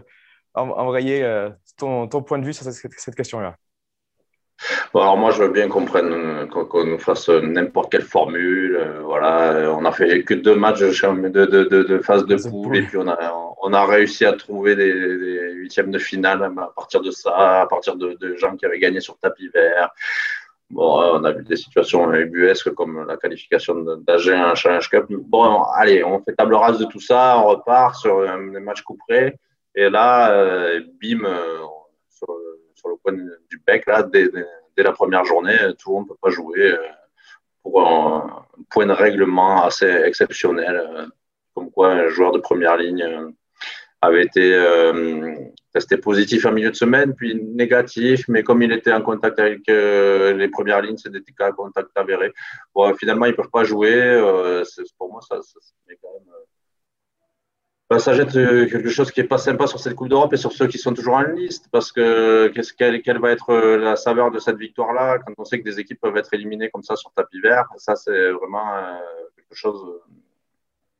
envoyer 0.56 1.24
euh, 1.24 1.50
ton, 1.78 2.08
ton, 2.08 2.22
point 2.22 2.40
de 2.40 2.46
vue 2.46 2.54
sur 2.54 2.66
cette, 2.66 3.16
question-là. 3.16 3.56
alors 4.94 5.18
moi, 5.18 5.32
je 5.32 5.44
veux 5.44 5.50
bien 5.50 5.68
qu'on 5.68 5.86
prenne, 5.86 6.48
qu'on 6.50 6.86
nous 6.86 7.00
fasse 7.00 7.30
n'importe 7.30 7.92
quelle 7.92 8.04
formule. 8.04 8.76
Euh, 8.76 9.02
voilà, 9.02 9.74
on 9.76 9.86
a 9.86 9.92
fait 9.92 10.24
que 10.24 10.34
deux 10.34 10.56
matchs 10.56 10.80
de, 10.80 11.28
de, 11.28 11.46
de, 11.46 11.84
de 11.84 12.00
phase 12.00 12.26
de 12.26 12.36
poule 12.36 12.78
et 12.78 12.82
puis 12.84 12.98
on 12.98 13.08
a, 13.08 13.34
on 13.62 13.74
a 13.74 13.86
réussi 13.86 14.26
à 14.26 14.34
trouver 14.34 14.76
des, 14.76 14.92
huitièmes 15.54 15.92
de 15.92 16.00
finale 16.00 16.44
à 16.44 16.72
partir 16.76 17.02
de 17.02 17.12
ça, 17.12 17.62
à 17.62 17.68
partir 17.68 17.96
de, 17.96 18.36
gens 18.36 18.56
qui 18.56 18.66
avaient 18.66 18.80
gagné 18.80 19.00
sur 19.00 19.18
tapis 19.18 19.50
vert. 19.50 19.90
Bon, 20.70 21.02
on 21.14 21.24
a 21.24 21.32
vu 21.32 21.44
des 21.44 21.56
situations 21.56 22.12
ubuesques 22.14 22.72
comme 22.74 23.06
la 23.06 23.18
qualification 23.18 23.76
d'Agen 24.08 24.42
à 24.42 24.56
Challenge 24.56 24.90
Cup. 24.90 25.06
Bon, 25.10 25.62
allez, 25.76 26.04
on 26.04 26.20
fait 26.24 26.34
table 26.34 26.56
rase 26.56 26.80
de 26.80 26.86
tout 26.86 27.00
ça, 27.00 27.38
on 27.40 27.50
repart 27.50 27.96
sur 27.96 28.22
des 28.22 28.60
matchs 28.60 28.82
couperés. 28.82 29.36
Et 29.76 29.90
là, 29.90 30.32
euh, 30.32 30.82
bim, 31.02 31.26
euh, 31.26 31.58
sur, 32.10 32.90
le 32.90 32.96
point 33.04 33.14
du 33.14 33.62
bec, 33.66 33.86
là, 33.88 34.04
dès, 34.04 34.30
la 34.78 34.92
première 34.92 35.26
journée, 35.26 35.58
tout 35.80 35.90
le 35.90 35.96
monde 35.96 36.04
ne 36.06 36.10
peut 36.10 36.20
pas 36.22 36.30
jouer 36.30 36.74
euh, 36.74 36.78
pour 37.64 37.88
un 37.88 38.46
point 38.70 38.86
de 38.86 38.92
règlement 38.92 39.64
assez 39.66 39.88
exceptionnel, 39.88 41.10
comme 41.56 41.72
quoi 41.72 41.92
un 41.92 42.10
joueur 42.10 42.34
de 42.34 42.40
première 42.40 42.78
ligne 42.78 43.32
avait 44.02 44.26
été 44.26 44.62
testé 45.72 45.96
positif 45.96 46.46
en 46.46 46.52
milieu 46.52 46.72
de 46.72 46.76
semaine, 46.76 47.16
puis 47.16 47.42
négatif, 47.42 48.26
mais 48.28 48.44
comme 48.44 48.62
il 48.62 48.72
était 48.74 48.92
en 48.92 49.02
contact 49.02 49.40
avec 49.40 49.62
les 49.66 50.50
premières 50.50 50.82
lignes, 50.82 50.98
c'était 50.98 51.22
des 51.22 51.32
cas 51.32 51.54
contact 51.54 51.90
avéré. 51.96 52.34
Bon, 52.76 52.94
finalement, 52.96 53.28
ils 53.28 53.32
ne 53.32 53.36
peuvent 53.38 53.50
pas 53.50 53.64
jouer. 53.64 54.20
pour 54.98 55.10
moi, 55.10 55.22
ça, 55.22 55.42
ça, 55.42 55.60
quand 56.02 56.10
même 56.20 56.33
ça 58.00 58.14
jette 58.14 58.36
euh, 58.36 58.68
quelque 58.68 58.90
chose 58.90 59.12
qui 59.12 59.22
n'est 59.22 59.28
pas 59.28 59.38
sympa 59.38 59.68
sur 59.68 59.80
cette 59.80 59.96
Coupe 59.96 60.10
d'Europe 60.10 60.34
et 60.34 60.38
sur 60.38 60.52
ceux 60.52 60.68
qui 60.68 60.78
sont 60.78 60.94
toujours 60.94 61.16
en 61.16 61.24
liste, 61.24 61.68
parce 61.72 61.92
que 61.92 62.48
qu'est-ce 62.50 62.74
quelle, 62.74 63.20
va 63.20 63.32
être 63.32 63.50
euh, 63.50 63.78
la 63.78 63.96
saveur 63.96 64.32
de 64.32 64.40
cette 64.40 64.58
victoire-là 64.58 65.20
quand 65.20 65.34
on 65.38 65.46
sait 65.46 65.60
que 65.60 65.64
des 65.64 65.80
équipes 65.80 66.00
peuvent 66.00 66.16
être 66.18 66.34
éliminées 66.34 66.70
comme 66.70 66.84
ça 66.84 66.96
sur 66.96 67.12
tapis 67.12 67.40
vert 67.42 67.66
Ça, 67.78 67.96
c'est 67.96 68.32
vraiment 68.32 68.76
euh, 68.76 69.00
quelque 69.36 69.56
chose. 69.56 69.86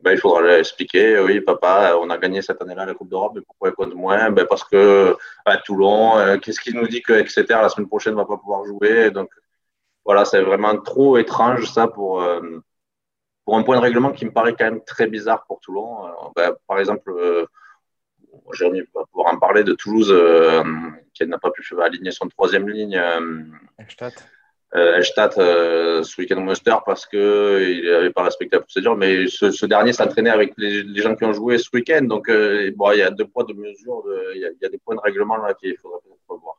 Ben, 0.02 0.12
il 0.12 0.18
faudra 0.18 0.42
l'expliquer. 0.42 1.20
Oui, 1.20 1.40
papa, 1.40 1.96
on 2.02 2.10
a 2.10 2.18
gagné 2.18 2.42
cette 2.42 2.62
année-là 2.62 2.86
la 2.86 2.94
Coupe 2.94 3.10
d'Europe, 3.10 3.34
mais 3.36 3.42
pourquoi 3.42 3.70
elle 3.70 3.76
compte 3.76 3.96
moins? 3.96 4.32
Ben, 4.32 4.46
Parce 4.46 4.64
que 4.64 5.16
à 5.46 5.58
Toulon, 5.58 6.40
qu'est-ce 6.42 6.60
qui 6.60 6.74
nous 6.74 6.88
dit 6.88 7.02
que 7.02 7.14
Exeter 7.14 7.54
la 7.54 7.70
semaine 7.70 7.88
prochaine 7.88 8.14
ne 8.14 8.18
va 8.18 8.26
pas 8.26 8.38
pouvoir 8.38 8.66
jouer? 8.66 9.12
Donc, 9.12 9.30
voilà, 10.04 10.26
c'est 10.26 10.42
vraiment 10.42 10.76
trop 10.78 11.18
étrange 11.18 11.72
ça 11.72 11.88
pour, 11.88 12.22
pour 13.46 13.58
un 13.58 13.64
point 13.64 13.76
de 13.78 13.82
règlement 13.82 14.12
qui 14.12 14.26
me 14.26 14.32
paraît 14.32 14.54
quand 14.54 14.66
même 14.66 14.84
très 14.84 15.08
bizarre 15.08 15.46
pour 15.46 15.60
Toulon. 15.60 16.06
Ben, 16.36 16.54
par 16.68 16.80
exemple, 16.80 17.14
Jérémy 18.54 18.82
va 18.94 19.04
pouvoir 19.12 19.34
en 19.34 19.38
parler 19.38 19.64
de 19.64 19.74
Toulouse 19.74 20.14
qui 21.14 21.26
n'a 21.28 21.38
pas 21.38 21.52
pu 21.52 21.64
aligner 21.82 22.12
son 22.12 22.28
troisième 22.28 22.70
ligne. 22.70 23.02
Elstadt 24.74 25.38
euh, 25.38 26.04
ce 26.04 26.20
week-end 26.20 26.38
au 26.38 26.42
Munster 26.42 26.76
parce 26.86 27.06
qu'il 27.06 27.84
n'avait 27.86 28.12
pas 28.12 28.24
respecté 28.24 28.56
la 28.56 28.62
procédure. 28.62 28.96
Mais 28.96 29.28
ce, 29.28 29.66
dernier 29.66 29.94
s'entraînait 29.94 30.32
avec 30.32 30.54
les, 30.58 31.02
gens 31.02 31.16
qui 31.16 31.26
ont 31.26 31.34
joué 31.34 31.58
ce 31.58 31.70
week-end. 31.74 32.02
Donc, 32.04 32.28
euh, 32.30 32.72
bon, 32.76 32.92
il 32.92 33.00
y 33.00 33.04
a 33.04 33.12
deux 33.12 33.26
poids, 33.26 33.44
deux 33.44 33.54
mesures. 33.54 34.04
il, 34.34 34.42
y 34.42 34.66
a, 34.66 34.70
des 34.70 34.78
points 34.80 34.96
de 34.96 35.02
règlement 35.02 35.38
là 35.38 35.54
qu'il 35.54 35.78
faudrait 35.78 36.00
peut-être 36.04 36.20
revoir. 36.28 36.56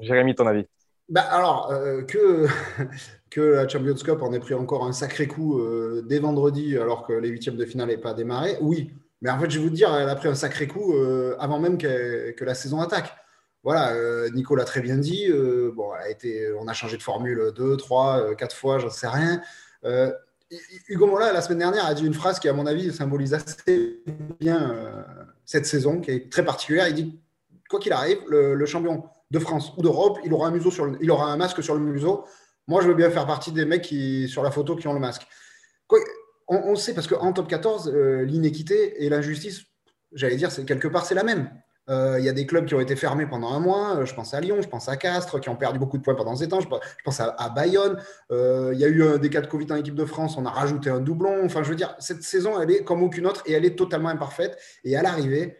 Jérémy, 0.00 0.34
ton 0.34 0.46
avis? 0.46 0.66
Bah, 1.10 1.22
Alors, 1.22 1.70
euh, 1.70 2.02
que, 2.02 2.46
que 3.30 3.40
la 3.40 3.68
Champions 3.68 3.94
Cup 3.94 4.22
en 4.22 4.32
ait 4.32 4.40
pris 4.40 4.54
encore 4.54 4.86
un 4.86 4.92
sacré 4.92 5.26
coup 5.28 5.60
dès 6.04 6.18
vendredi 6.18 6.78
alors 6.78 7.06
que 7.06 7.12
les 7.12 7.28
huitièmes 7.28 7.56
de 7.56 7.66
finale 7.66 7.88
n'aient 7.88 7.98
pas 7.98 8.14
démarré, 8.14 8.56
oui. 8.60 8.92
Mais 9.22 9.28
en 9.28 9.38
fait, 9.38 9.50
je 9.50 9.58
vais 9.58 9.64
vous 9.64 9.70
dire, 9.70 9.94
elle 9.94 10.08
a 10.08 10.16
pris 10.16 10.28
un 10.28 10.34
sacré 10.34 10.66
coup 10.66 10.94
avant 11.38 11.58
même 11.58 11.76
que 11.76 12.44
la 12.44 12.54
saison 12.54 12.80
attaque 12.80 13.14
voilà, 13.62 13.92
euh, 13.92 14.30
Nico 14.30 14.56
l'a 14.56 14.64
très 14.64 14.80
bien 14.80 14.96
dit. 14.96 15.26
Euh, 15.28 15.72
bon, 15.74 15.90
a 15.92 16.08
été, 16.08 16.50
on 16.58 16.66
a 16.66 16.72
changé 16.72 16.96
de 16.96 17.02
formule 17.02 17.52
deux, 17.54 17.76
trois, 17.76 18.20
euh, 18.20 18.34
quatre 18.34 18.56
fois, 18.56 18.78
j'en 18.78 18.90
sais 18.90 19.08
rien. 19.08 19.42
Hugo 20.88 21.06
Mola, 21.06 21.32
la 21.32 21.42
semaine 21.42 21.58
dernière, 21.58 21.86
a 21.86 21.94
dit 21.94 22.04
une 22.04 22.14
phrase 22.14 22.40
qui, 22.40 22.48
à 22.48 22.52
mon 22.52 22.66
avis, 22.66 22.92
symbolise 22.92 23.34
assez 23.34 24.02
bien 24.40 25.06
cette 25.44 25.66
saison, 25.66 26.00
qui 26.00 26.10
est 26.10 26.32
très 26.32 26.44
particulière. 26.44 26.88
Il 26.88 26.94
dit 26.94 27.20
Quoi 27.68 27.78
qu'il 27.78 27.92
arrive, 27.92 28.18
le, 28.28 28.66
champion 28.66 29.04
de 29.30 29.38
France 29.38 29.72
ou 29.76 29.82
d'Europe, 29.82 30.18
il, 30.24 30.32
aura 30.32 30.48
un 30.48 30.50
museau 30.50 30.70
sur 30.70 30.90
il 31.00 31.10
aura 31.10 31.26
un 31.26 31.36
masque 31.36 31.62
sur 31.62 31.74
le 31.74 31.80
museau. 31.80 32.24
Moi, 32.66 32.82
je 32.82 32.88
veux 32.88 32.94
bien 32.94 33.10
faire 33.10 33.26
partie 33.26 33.52
des 33.52 33.64
mecs 33.64 33.82
qui, 33.82 34.28
sur 34.28 34.42
la 34.42 34.50
photo 34.50 34.76
qui 34.76 34.88
ont 34.88 34.92
le 34.92 35.00
masque. 35.00 35.26
on, 36.48 36.76
sait 36.76 36.94
parce 36.94 37.06
qu'en 37.06 37.32
top 37.32 37.48
14, 37.48 37.92
l'inéquité 38.24 39.04
et 39.04 39.08
l'injustice, 39.08 39.62
j'allais 40.12 40.36
dire, 40.36 40.50
c'est 40.50 40.64
quelque 40.64 40.88
part, 40.88 41.06
c'est 41.06 41.14
la 41.14 41.24
même. 41.24 41.50
Euh, 41.88 42.20
il 42.20 42.24
y 42.24 42.28
a 42.28 42.32
des 42.32 42.46
clubs 42.46 42.66
qui 42.66 42.74
ont 42.74 42.80
été 42.80 42.94
fermés 42.94 43.26
pendant 43.26 43.52
un 43.52 43.58
mois. 43.58 43.96
Euh, 43.96 44.06
je 44.06 44.14
pense 44.14 44.32
à 44.32 44.40
Lyon, 44.40 44.58
je 44.60 44.68
pense 44.68 44.88
à 44.88 44.96
Castres, 44.96 45.40
qui 45.40 45.48
ont 45.48 45.56
perdu 45.56 45.78
beaucoup 45.78 45.98
de 45.98 46.02
points 46.02 46.14
pendant 46.14 46.36
ces 46.36 46.48
temps. 46.48 46.60
Je 46.60 46.68
pense 47.04 47.20
à, 47.20 47.48
Bayonne. 47.54 47.98
Euh, 48.30 48.70
il 48.72 48.78
y 48.78 48.84
a 48.84 48.88
eu 48.88 49.18
des 49.18 49.30
cas 49.30 49.40
de 49.40 49.48
Covid 49.48 49.66
en 49.72 49.76
équipe 49.76 49.96
de 49.96 50.04
France. 50.04 50.36
On 50.36 50.46
a 50.46 50.50
rajouté 50.50 50.90
un 50.90 51.00
doublon. 51.00 51.44
Enfin, 51.44 51.62
je 51.62 51.70
veux 51.70 51.76
dire, 51.76 51.96
cette 51.98 52.22
saison, 52.22 52.60
elle 52.60 52.70
est 52.70 52.84
comme 52.84 53.02
aucune 53.02 53.26
autre 53.26 53.42
et 53.46 53.52
elle 53.52 53.64
est 53.64 53.76
totalement 53.76 54.10
imparfaite. 54.10 54.56
Et 54.84 54.96
à 54.96 55.02
l'arrivée, 55.02 55.56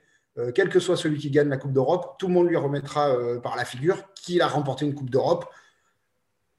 quel 0.54 0.68
que 0.68 0.80
soit 0.80 0.97
celui 0.97 1.18
qui 1.18 1.30
gagne 1.30 1.49
la 1.49 1.56
Coupe 1.56 1.73
d'Europe, 1.73 2.16
tout 2.18 2.28
le 2.28 2.35
monde 2.35 2.49
lui 2.49 2.56
remettra 2.56 3.14
par 3.42 3.56
la 3.56 3.64
figure 3.64 4.12
qu'il 4.14 4.42
a 4.42 4.49
remporté 4.49 4.85
une 4.85 4.94
Coupe 4.94 5.11
d'Europe. 5.11 5.47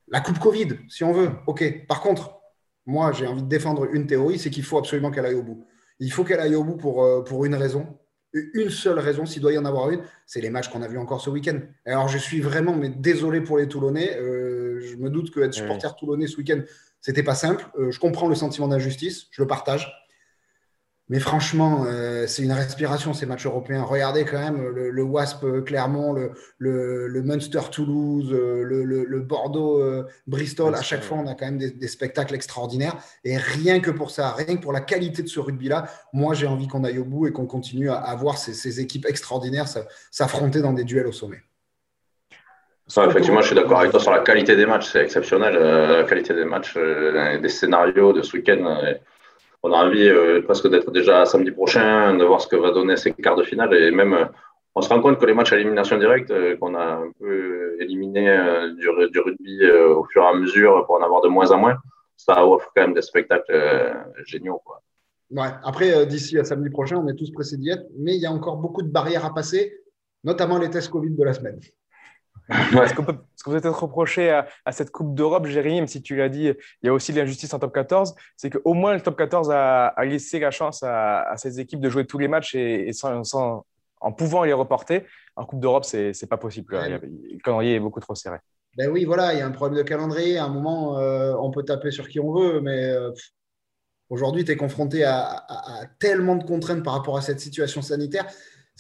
La 0.08 0.22
Coupe 0.22 0.40
Covid, 0.40 0.78
si 0.90 1.04
on 1.04 1.14
veut. 1.14 1.30
OK. 1.48 1.86
Par 1.88 2.02
contre, 2.02 2.42
moi, 2.86 3.12
j'ai 3.12 3.28
envie 3.28 3.44
de 3.44 3.48
défendre 3.48 3.86
une 3.94 4.08
théorie, 4.08 4.40
c'est 4.40 4.50
qu'il 4.50 4.64
faut 4.64 4.78
absolument 4.78 5.12
qu'elle 5.12 5.26
aille 5.26 5.36
au 5.36 5.44
bout. 5.44 5.66
Il 6.00 6.12
faut 6.12 6.24
qu'elle 6.24 6.40
aille 6.40 6.56
au 6.56 6.64
bout 6.64 6.78
pour, 6.78 7.24
pour 7.24 7.46
une 7.46 7.56
raison, 7.56 7.88
une 8.34 8.70
seule 8.70 9.00
raison, 9.00 9.26
s'il 9.26 9.42
doit 9.42 9.54
y 9.54 9.58
en 9.58 9.66
avoir 9.66 9.90
une, 9.90 10.02
c'est 10.26 10.42
les 10.42 10.50
matchs 10.50 10.70
qu'on 10.70 10.82
a 10.82 10.88
vus 10.88 10.98
encore 10.98 11.22
ce 11.22 11.30
week-end. 11.30 11.60
Alors, 11.86 12.08
je 12.08 12.18
suis 12.18 12.40
vraiment 12.40 12.76
mais 12.76 12.90
désolé 12.90 13.42
pour 13.42 13.58
les 13.58 13.68
Toulonnais. 13.68 14.18
Euh, 14.18 14.80
je 14.82 14.96
me 14.96 15.10
doute 15.10 15.34
qu'être 15.34 15.54
supporter 15.54 15.96
toulonnais 15.96 16.28
ce 16.28 16.38
week-end, 16.38 16.62
c'était 17.02 17.24
pas 17.24 17.36
simple. 17.36 17.66
Euh, 17.78 17.92
je 17.92 18.00
comprends 18.00 18.28
le 18.28 18.36
sentiment 18.36 18.68
d'injustice, 18.68 19.28
je 19.32 19.42
le 19.42 19.48
partage. 19.48 19.92
Mais 21.12 21.20
franchement, 21.20 21.84
euh, 21.88 22.26
c'est 22.26 22.42
une 22.42 22.54
respiration 22.54 23.14
ces 23.14 23.26
matchs 23.26 23.46
européens. 23.46 23.84
Regardez 23.84 24.24
quand 24.24 24.40
même 24.40 24.66
le, 24.70 25.04
Wasp 25.04 25.46
Clermont, 25.66 26.14
le, 26.58 27.22
Munster 27.22 27.60
Toulouse, 27.70 28.30
euh, 28.32 28.64
le, 28.64 29.20
Bordeaux 29.20 29.82
euh, 29.82 30.08
Bristol. 30.26 30.74
À 30.74 30.82
chaque 30.82 31.04
fois, 31.04 31.18
on 31.18 31.28
a 31.28 31.36
quand 31.36 31.48
même 31.48 31.58
des, 31.58 31.88
spectacles 31.90 32.34
extraordinaires. 32.34 32.96
Et 33.26 33.36
rien 33.36 33.82
que 33.82 33.92
pour 33.92 34.10
ça, 34.10 34.32
rien 34.32 34.56
que 34.56 34.62
pour 34.62 34.72
la 34.72 34.80
qualité 34.80 35.22
de 35.22 35.28
ce 35.28 35.42
rugby-là, 35.42 35.88
moi 36.14 36.34
j'ai 36.34 36.48
envie 36.48 36.70
qu'on 36.70 36.86
aille 36.86 37.00
au 37.00 37.04
bout 37.04 37.28
et 37.28 37.34
qu'on 37.34 37.46
continue 37.46 37.90
à, 37.90 37.96
à 37.96 38.16
voir 38.16 38.38
ces, 38.38 38.80
équipes 38.80 39.06
extraordinaires 39.06 39.66
s'affronter 40.12 40.62
dans 40.62 40.72
des 40.72 40.86
duels 40.86 41.08
au 41.08 41.12
sommet. 41.12 41.42
effectivement, 42.88 43.42
je 43.42 43.48
suis 43.48 43.56
d'accord 43.56 43.80
avec 43.80 43.92
toi 43.92 44.00
sur 44.00 44.12
la 44.14 44.20
qualité 44.20 44.56
des 44.56 44.66
matchs. 44.66 44.94
C'est 44.94 45.04
exceptionnel, 45.04 45.56
la 45.56 46.06
qualité 46.06 46.34
des 46.34 46.46
matchs, 46.46 46.78
des 46.78 47.50
scénarios 47.50 48.14
de 48.14 48.22
ce 48.22 48.38
week-end 48.38 48.80
on 49.64 49.74
a 49.74 49.86
envie 49.86 50.08
euh, 50.08 50.42
presque 50.42 50.70
d'être 50.70 50.92
déjà 50.92 51.26
samedi 51.26 51.52
prochain, 51.52 52.16
de 52.16 52.24
voir 52.24 52.42
ce 52.42 52.48
que 52.48 52.56
va 52.56 52.72
donner 52.72 52.98
ces 52.98 53.14
quarts 53.14 53.36
de 53.36 53.44
finale. 53.44 53.74
Et 53.74 53.92
même, 53.92 54.14
euh, 54.14 54.26
on 54.76 54.82
se 54.82 54.90
rend 54.90 55.02
compte 55.02 55.20
que 55.20 55.26
les 55.26 55.34
matchs 55.34 55.54
à 55.54 55.58
élimination 55.58 55.98
directe, 55.98 56.32
euh, 56.32 56.58
qu'on 56.58 56.76
a 56.76 56.84
un 56.84 57.12
peu 57.20 57.78
éliminé 57.80 58.26
du, 58.78 58.90
rugby 58.90 59.70
au 59.72 60.04
fur 60.06 60.24
et 60.24 60.28
à 60.28 60.34
mesure 60.34 60.86
pour 60.86 60.96
en 60.96 61.04
avoir 61.04 61.22
de 61.22 61.28
moins 61.28 61.52
en 61.52 61.58
moins, 61.58 61.78
ça 62.16 62.46
offre 62.46 62.72
quand 62.76 62.84
même 62.84 62.94
des 62.94 63.02
spectacles 63.02 63.96
géniaux. 64.26 64.62
Quoi. 64.64 64.82
Ouais. 65.32 65.50
Après, 65.64 66.06
d'ici 66.06 66.38
à 66.38 66.44
samedi 66.44 66.70
prochain, 66.70 66.98
on 66.98 67.08
est 67.08 67.16
tous 67.16 67.32
pressés 67.32 67.58
d'y 67.58 67.70
être, 67.70 67.86
mais 67.98 68.16
il 68.16 68.22
y 68.22 68.26
a 68.26 68.32
encore 68.32 68.58
beaucoup 68.58 68.84
de 68.84 68.90
barrières 68.90 69.26
à 69.26 69.34
passer, 69.34 69.82
notamment 70.24 70.60
les 70.60 70.70
tests 70.70 70.90
Covid 70.90 71.16
de 71.16 71.24
la 71.24 71.34
semaine. 71.34 71.60
Ce 72.88 72.94
qu'on 72.94 73.04
peut, 73.04 73.18
peut-être 73.46 73.84
reprocher 73.84 74.30
à, 74.66 74.72
cette 74.72 74.92
Coupe 74.92 75.16
d'Europe, 75.16 75.46
Jérémy, 75.46 75.76
même 75.76 75.88
si 75.88 76.02
tu 76.02 76.16
l'as 76.16 76.30
dit, 76.30 76.48
il 76.48 76.86
y 76.86 76.90
a 76.90 76.94
aussi 76.94 77.12
l'injustice 77.14 77.54
en 77.54 77.60
top 77.60 77.74
14, 77.74 78.16
c'est 78.36 78.50
qu'au 78.50 78.74
moins 78.74 78.94
le 78.94 79.02
top 79.02 79.18
14 79.18 79.52
a, 79.52 79.94
laissé 80.04 80.40
la 80.40 80.52
chance 80.52 80.84
à, 80.84 81.34
ces 81.38 81.60
équipes 81.60 81.80
de 81.80 81.90
jouer 81.90 82.06
tous 82.06 82.18
les 82.18 82.28
matchs 82.28 82.56
et, 82.56 82.92
sans, 82.94 83.64
en 84.02 84.12
pouvant 84.12 84.44
les 84.44 84.54
reporter. 84.54 85.06
En 85.36 85.46
Coupe 85.46 85.62
d'Europe, 85.62 85.86
ce 85.86 85.98
n'est 86.10 86.28
pas 86.28 86.38
possible. 86.38 86.78
Le 86.78 87.38
calendrier 87.44 87.76
est 87.76 87.80
beaucoup 87.80 88.02
trop 88.02 88.16
serré. 88.16 88.38
Ben 88.78 88.90
oui, 88.90 89.04
voilà, 89.04 89.34
il 89.34 89.40
y 89.40 89.42
a 89.42 89.46
un 89.46 89.52
problème 89.52 89.84
de 89.84 89.88
calendrier. 89.88 90.38
À 90.38 90.46
un 90.46 90.50
moment, 90.50 90.98
euh, 90.98 91.34
on 91.40 91.52
peut 91.52 91.64
taper 91.64 91.92
sur 91.92 92.08
qui 92.08 92.20
on 92.20 92.32
veut, 92.32 92.62
mais 92.62 92.86
euh, 92.86 93.12
aujourd'hui, 94.10 94.46
tu 94.46 94.52
es 94.52 94.56
confronté 94.56 95.04
à, 95.04 95.46
tellement 96.00 96.36
de 96.36 96.44
contraintes 96.44 96.84
par 96.84 96.94
rapport 96.94 97.18
à 97.18 97.22
cette 97.22 97.40
situation 97.40 97.82
sanitaire 97.82 98.26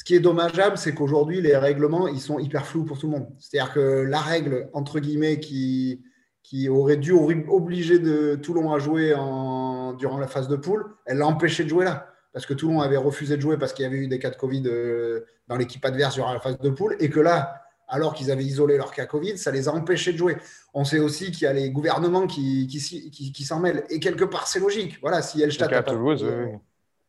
ce 0.02 0.04
qui 0.04 0.16
est 0.16 0.20
dommageable, 0.20 0.80
c'est 0.80 0.96
qu'aujourd'hui, 0.96 1.42
les 1.42 1.56
règlements, 1.56 2.08
ils 2.08 2.22
sont 2.22 2.40
hyper 2.40 2.66
flous 2.66 2.86
pour 2.86 2.98
tout 2.98 3.06
le 3.06 3.20
monde. 3.20 3.28
C'est-à-dire 3.38 3.72
que 3.72 4.02
la 4.02 4.18
règle, 4.18 4.68
entre 4.74 5.00
guillemets, 5.00 5.40
qui, 5.40 6.02
qui 6.42 6.70
aurait 6.70 6.98
dû 6.98 7.12
obliger 7.12 8.00
de 8.00 8.34
Toulon 8.34 8.74
à 8.74 8.80
jouer 8.80 9.14
en, 9.14 9.94
durant 9.94 10.18
la 10.18 10.26
phase 10.26 10.48
de 10.48 10.56
poule, 10.56 10.88
elle 11.06 11.20
l'a 11.20 11.28
empêché 11.28 11.66
de 11.66 11.70
jouer 11.70 11.86
là. 11.86 12.08
Parce 12.34 12.48
que 12.48 12.56
Toulon 12.56 12.82
avait 12.82 12.98
refusé 12.98 13.38
de 13.38 13.42
jouer 13.44 13.60
parce 13.60 13.74
qu'il 13.74 13.84
y 13.84 13.86
avait 13.86 14.00
eu 14.00 14.08
des 14.08 14.18
cas 14.18 14.32
de 14.32 14.38
Covid 14.38 14.64
euh, 14.66 15.24
dans 15.48 15.56
l'équipe 15.56 15.86
adverse 15.86 16.16
durant 16.16 16.34
la 16.34 16.40
phase 16.40 16.58
de 16.58 16.70
poule. 16.72 16.96
Et 17.00 17.12
que 17.12 17.20
là, 17.20 17.62
alors 17.88 18.16
qu'ils 18.16 18.32
avaient 18.32 18.44
isolé 18.44 18.78
leur 18.78 18.94
cas 18.94 19.06
Covid, 19.06 19.38
ça 19.38 19.52
les 19.52 19.68
a 19.68 19.72
empêchés 19.72 20.14
de 20.14 20.18
jouer. 20.18 20.38
On 20.74 20.84
sait 20.84 20.98
aussi 20.98 21.30
qu'il 21.30 21.44
y 21.44 21.48
a 21.48 21.54
les 21.54 21.70
gouvernements 21.70 22.26
qui, 22.26 22.66
qui, 22.66 23.12
qui, 23.12 23.44
s'en 23.44 23.60
mêlent. 23.60 23.84
Et 23.92 24.00
quelque 24.00 24.24
part, 24.24 24.48
c'est 24.48 24.62
logique. 24.62 24.98
Voilà, 25.00 25.22
si 25.22 25.44
Elstad 25.44 25.72
a 25.72 25.84
pas 25.84 25.94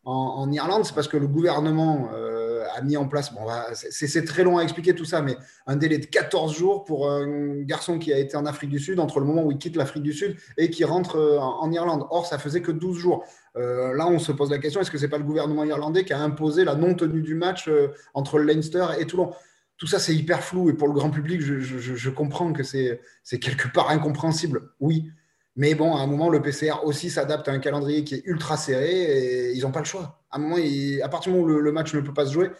en, 0.05 0.13
en, 0.13 0.53
Irlande, 0.53 0.85
c'est 0.85 0.95
parce 0.95 1.09
que 1.09 1.17
le 1.17 1.29
gouvernement 1.29 2.11
euh, 2.13 2.42
a 2.75 2.83
mis 2.83 2.97
en 2.97 3.09
place, 3.09 3.33
bon, 3.35 3.47
c'est 3.73 4.25
très 4.25 4.45
long 4.45 4.59
à 4.59 4.63
expliquer 4.63 4.95
tout 4.95 5.05
ça, 5.05 5.23
mais 5.23 5.37
un 5.67 5.77
délai 5.77 5.99
de 5.99 6.07
14 6.07 6.55
jours 6.55 6.85
pour 6.85 7.11
un 7.11 7.63
garçon 7.63 7.99
qui 7.99 8.13
a 8.13 8.19
été 8.19 8.37
en 8.37 8.47
Afrique 8.47 8.71
du 8.71 8.79
Sud 8.79 9.01
entre 9.01 9.21
le 9.21 9.27
moment 9.27 9.45
où 9.45 9.51
il 9.51 9.59
quitte 9.59 9.77
l'Afrique 9.77 10.03
du 10.03 10.13
Sud 10.13 10.37
et 10.57 10.71
qui 10.71 10.85
rentre 10.85 11.17
euh, 11.17 11.39
en, 11.39 11.71
Irlande. 11.73 12.07
Or, 12.11 12.27
ça 12.27 12.39
faisait 12.39 12.63
que 12.63 12.73
12 12.73 12.97
jours. 12.97 13.25
Euh, 13.57 13.95
là, 13.95 14.07
on 14.07 14.19
se 14.19 14.33
pose 14.33 14.51
la 14.51 14.59
question, 14.59 14.81
est-ce 14.81 14.91
que 14.91 14.99
ce 14.99 15.05
n'est 15.05 15.11
pas 15.11 15.19
le 15.19 15.25
gouvernement 15.25 15.65
irlandais 15.65 16.05
qui 16.05 16.13
a 16.13 16.21
imposé 16.21 16.65
la 16.65 16.75
non-tenue 16.75 17.23
du 17.23 17.35
match 17.35 17.69
euh, 17.69 17.89
entre 18.15 18.39
le 18.39 18.45
Leinster 18.45 18.87
et 18.99 19.07
Toulon? 19.07 19.33
Tout 19.77 19.87
ça, 19.87 19.99
c'est 19.99 20.15
hyper 20.15 20.43
flou 20.43 20.71
et 20.71 20.75
pour 20.75 20.87
le 20.87 20.95
grand 20.95 21.11
public, 21.11 21.41
je, 21.41 21.59
je 21.59 22.11
comprends 22.11 22.53
que 22.53 22.63
c'est 22.63 23.01
quelque 23.41 23.67
part 23.69 23.91
incompréhensible. 23.91 24.71
Oui, 24.79 25.11
mais 25.57 25.75
bon, 25.75 25.95
à 25.95 26.01
un 26.01 26.07
moment, 26.07 26.31
le 26.31 26.41
PCR 26.41 26.85
aussi 26.85 27.11
s'adapte 27.11 27.49
à 27.49 27.53
un 27.53 27.59
calendrier 27.59 28.05
qui 28.05 28.15
est 28.15 28.23
ultra 28.25 28.57
serré 28.57 28.91
et 28.91 29.53
ils 29.53 29.63
n'ont 29.63 29.73
pas 29.73 29.81
le 29.81 29.85
choix. 29.85 30.23
À 30.31 30.37
un 30.37 30.41
moment, 30.41 30.57
à 30.57 31.09
partir 31.09 31.33
du 31.33 31.39
moment 31.39 31.53
où 31.53 31.61
le, 31.61 31.73
match 31.73 31.95
ne 31.95 32.01
peut 32.01 32.15
pas 32.15 32.27
se 32.27 32.33
jouer, 32.33 32.51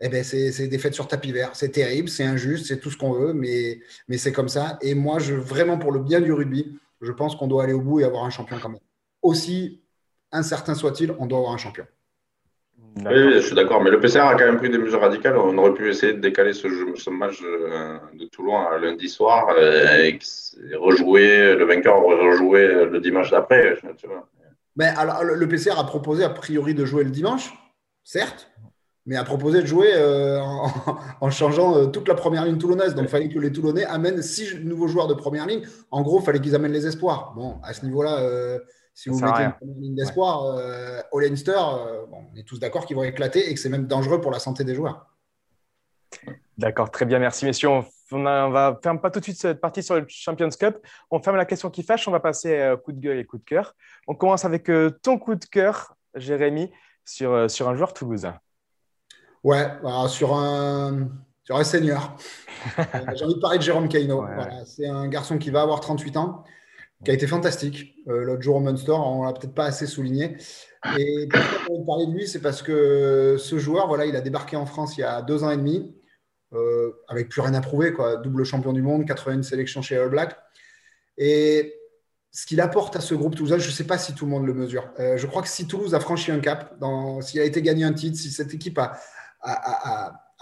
eh 0.00 0.08
ben 0.08 0.24
c'est 0.24 0.68
des 0.68 0.78
fêtes 0.78 0.94
sur 0.94 1.06
tapis 1.06 1.32
vert. 1.32 1.50
C'est 1.54 1.70
terrible, 1.70 2.08
c'est 2.08 2.24
injuste, 2.24 2.66
c'est 2.66 2.80
tout 2.80 2.90
ce 2.90 2.96
qu'on 2.96 3.12
veut, 3.12 3.34
mais, 3.34 3.80
c'est 4.16 4.32
comme 4.32 4.48
ça. 4.48 4.78
Et 4.80 4.94
moi, 4.94 5.18
je, 5.18 5.34
vraiment, 5.34 5.78
pour 5.78 5.92
le 5.92 6.00
bien 6.00 6.20
du 6.20 6.32
rugby, 6.32 6.78
je 7.02 7.12
pense 7.12 7.36
qu'on 7.36 7.46
doit 7.46 7.64
aller 7.64 7.74
au 7.74 7.82
bout 7.82 8.00
et 8.00 8.04
avoir 8.04 8.24
un 8.24 8.30
champion 8.30 8.58
quand 8.60 8.70
même. 8.70 8.80
Aussi 9.22 9.82
incertain 10.32 10.74
soit-il, 10.74 11.12
on 11.18 11.26
doit 11.26 11.38
avoir 11.38 11.52
un 11.52 11.58
champion. 11.58 11.84
Oui, 12.96 13.32
je 13.34 13.38
suis 13.38 13.54
d'accord. 13.54 13.82
Mais 13.82 13.90
le 13.90 14.00
PCR 14.00 14.20
a 14.20 14.34
quand 14.34 14.46
même 14.46 14.58
pris 14.58 14.70
des 14.70 14.78
mesures 14.78 15.00
radicales. 15.00 15.36
On 15.36 15.56
aurait 15.58 15.74
pu 15.74 15.88
essayer 15.88 16.12
de 16.12 16.20
décaler 16.20 16.52
ce, 16.52 16.68
ce 16.96 17.10
match 17.10 17.40
euh, 17.42 17.98
de 18.18 18.26
Toulon 18.26 18.58
à 18.58 18.78
lundi 18.78 19.08
soir 19.08 19.46
euh, 19.56 20.04
et 20.04 20.18
rejouer, 20.76 21.54
le 21.54 21.64
vainqueur 21.64 22.04
aurait 22.04 22.16
rejoué 22.16 22.86
le 22.86 23.00
dimanche 23.00 23.30
d'après. 23.30 23.78
Mais 24.76 24.86
alors, 24.86 25.24
le 25.24 25.48
PCR 25.48 25.78
a 25.78 25.84
proposé 25.84 26.24
a 26.24 26.30
priori 26.30 26.74
de 26.74 26.84
jouer 26.84 27.04
le 27.04 27.10
dimanche, 27.10 27.52
certes, 28.04 28.50
mais 29.06 29.16
a 29.16 29.24
proposé 29.24 29.62
de 29.62 29.66
jouer 29.66 29.92
euh, 29.94 30.40
en, 31.20 31.30
changeant 31.30 31.86
toute 31.86 32.08
la 32.08 32.14
première 32.14 32.44
ligne 32.44 32.58
toulonnaise. 32.58 32.94
Donc, 32.94 33.04
il 33.04 33.10
fallait 33.10 33.28
que 33.28 33.38
les 33.38 33.52
Toulonnais 33.52 33.84
amènent 33.84 34.22
six 34.22 34.56
nouveaux 34.62 34.88
joueurs 34.88 35.06
de 35.06 35.14
première 35.14 35.46
ligne. 35.46 35.62
En 35.90 36.02
gros, 36.02 36.20
il 36.20 36.24
fallait 36.24 36.40
qu'ils 36.40 36.54
amènent 36.54 36.72
les 36.72 36.86
espoirs. 36.86 37.32
Bon, 37.36 37.56
à 37.62 37.72
ce 37.72 37.84
niveau-là 37.84 38.58
si 38.94 39.08
vous 39.08 39.18
mettez 39.20 39.48
une 39.62 39.80
ligne 39.80 39.94
d'espoir, 39.94 40.44
euh, 40.44 41.00
au 41.12 41.20
Leinster, 41.20 41.52
euh, 41.52 42.04
on 42.12 42.36
est 42.36 42.44
tous 42.44 42.58
d'accord 42.58 42.86
qu'ils 42.86 42.96
vont 42.96 43.04
éclater 43.04 43.50
et 43.50 43.54
que 43.54 43.60
c'est 43.60 43.68
même 43.68 43.86
dangereux 43.86 44.20
pour 44.20 44.30
la 44.30 44.38
santé 44.38 44.64
des 44.64 44.74
joueurs. 44.74 45.06
D'accord, 46.60 46.90
très 46.90 47.06
bien, 47.06 47.18
merci 47.18 47.46
messieurs. 47.46 47.70
On, 48.12 48.50
va 48.50 48.78
faire 48.82 49.00
pas 49.00 49.10
tout 49.10 49.20
de 49.20 49.24
suite 49.24 49.38
cette 49.38 49.60
partie 49.60 49.82
sur 49.82 49.94
le 49.94 50.04
Champions 50.08 50.50
Cup. 50.50 50.76
On 51.10 51.22
ferme 51.22 51.36
la 51.36 51.46
question 51.46 51.70
qui 51.70 51.82
fâche, 51.82 52.06
on 52.06 52.10
va 52.10 52.20
passer 52.20 52.60
à 52.60 52.76
coup 52.76 52.92
de 52.92 53.00
gueule 53.00 53.18
et 53.18 53.24
coup 53.24 53.38
de 53.38 53.44
cœur. 53.44 53.74
On 54.06 54.14
commence 54.14 54.44
avec 54.44 54.68
euh, 54.68 54.90
ton 55.02 55.18
coup 55.18 55.36
de 55.36 55.44
cœur, 55.46 55.96
Jérémy, 56.14 56.70
sur, 57.04 57.32
euh, 57.32 57.48
sur 57.48 57.68
un 57.68 57.76
joueur 57.76 57.94
toulousain. 57.94 58.38
Ouais, 59.42 59.66
sur, 60.08 60.34
un, 60.34 61.08
sur 61.42 61.56
un 61.56 61.64
seigneur. 61.64 62.16
Euh, 62.78 63.14
j'ai 63.14 63.24
envie 63.24 63.36
de 63.36 63.40
parler 63.40 63.56
de 63.56 63.62
Jérôme 63.62 63.88
Caino. 63.88 64.22
c'est 64.66 64.86
un 64.86 65.08
garçon 65.08 65.38
qui 65.38 65.48
va 65.48 65.62
avoir 65.62 65.80
38 65.80 66.18
ans, 66.18 66.44
qui 67.04 67.10
a 67.10 67.14
été 67.14 67.26
fantastique. 67.26 67.94
L'autre 68.06 68.42
jour 68.42 68.56
au 68.56 68.60
Munster, 68.60 68.92
on 68.92 69.24
l'a 69.24 69.32
peut-être 69.32 69.54
pas 69.54 69.66
assez 69.66 69.86
souligné. 69.86 70.36
Et 70.98 71.28
pourquoi 71.28 71.86
parler 71.86 72.06
de 72.06 72.12
lui, 72.12 72.26
c'est 72.26 72.40
parce 72.40 72.62
que 72.62 73.36
ce 73.38 73.58
joueur, 73.58 73.88
voilà, 73.88 74.06
il 74.06 74.16
a 74.16 74.20
débarqué 74.20 74.56
en 74.56 74.66
France 74.66 74.96
il 74.96 75.00
y 75.00 75.04
a 75.04 75.22
deux 75.22 75.44
ans 75.44 75.50
et 75.50 75.56
demi. 75.56 75.94
Euh, 76.52 76.90
avec 77.06 77.28
plus 77.28 77.40
rien 77.40 77.54
à 77.54 77.60
prouver, 77.60 77.92
quoi. 77.92 78.16
double 78.16 78.44
champion 78.44 78.72
du 78.72 78.82
monde, 78.82 79.06
81 79.06 79.42
sélections 79.42 79.82
chez 79.82 79.96
All 79.96 80.08
Black. 80.08 80.36
Et 81.16 81.74
ce 82.32 82.44
qu'il 82.46 82.60
apporte 82.60 82.96
à 82.96 83.00
ce 83.00 83.14
groupe 83.14 83.36
toulousain, 83.36 83.58
je 83.58 83.68
ne 83.68 83.72
sais 83.72 83.84
pas 83.84 83.98
si 83.98 84.14
tout 84.14 84.24
le 84.24 84.32
monde 84.32 84.46
le 84.46 84.54
mesure. 84.54 84.90
Euh, 84.98 85.16
je 85.16 85.26
crois 85.26 85.42
que 85.42 85.48
si 85.48 85.66
Toulouse 85.66 85.94
a 85.94 86.00
franchi 86.00 86.32
un 86.32 86.40
cap, 86.40 86.76
s'il 87.22 87.40
a 87.40 87.44
été 87.44 87.62
gagné 87.62 87.84
un 87.84 87.92
titre, 87.92 88.18
si 88.18 88.30
cette 88.30 88.52
équipe 88.54 88.78
a, 88.78 88.98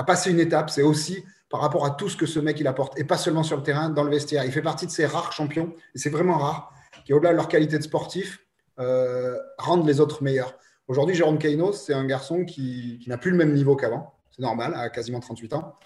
passé 0.07 0.31
une 0.31 0.41
étape, 0.41 0.71
c'est 0.71 0.83
aussi 0.83 1.23
par 1.51 1.61
rapport 1.61 1.87
à 1.87 1.91
tout 1.91 2.09
ce 2.09 2.17
que 2.17 2.27
ce 2.27 2.41
mec 2.41 2.61
il 2.61 2.67
apporte, 2.67 2.99
et 2.99 3.05
pas 3.05 3.17
seulement 3.17 3.43
sur 3.43 3.57
le 3.57 3.63
terrain, 3.63 3.89
dans 3.91 4.05
le 4.05 4.11
vestiaire. 4.11 4.45
Il 4.45 4.53
fait 4.53 4.63
partie 4.63 4.87
de 4.87 4.91
ces 4.91 5.07
rares 5.07 5.33
champions, 5.33 5.75
et 5.95 5.99
c'est 5.99 6.11
vraiment 6.11 6.39
rare, 6.39 6.73
qui 7.05 7.13
au-delà 7.13 7.31
de 7.31 7.37
leur 7.37 7.49
qualité 7.49 7.79
de 7.79 7.83
sportif, 7.83 8.41
euh, 8.79 9.37
rendent 9.59 9.87
les 9.87 10.01
autres 10.01 10.23
meilleurs. 10.23 10.55
Aujourd'hui, 10.87 11.15
Jérôme 11.15 11.39
Caino, 11.39 11.73
c'est 11.73 11.95
un 11.95 12.05
garçon 12.05 12.45
qui, 12.45 12.99
qui 13.03 13.09
n'a 13.09 13.19
plus 13.19 13.31
le 13.31 13.37
même 13.37 13.53
niveau 13.53 13.77
qu'avant, 13.77 14.15
c'est 14.31 14.43
normal, 14.43 14.75
à 14.75 14.89
quasiment 14.89 15.21
38 15.21 15.53
ans. 15.55 15.79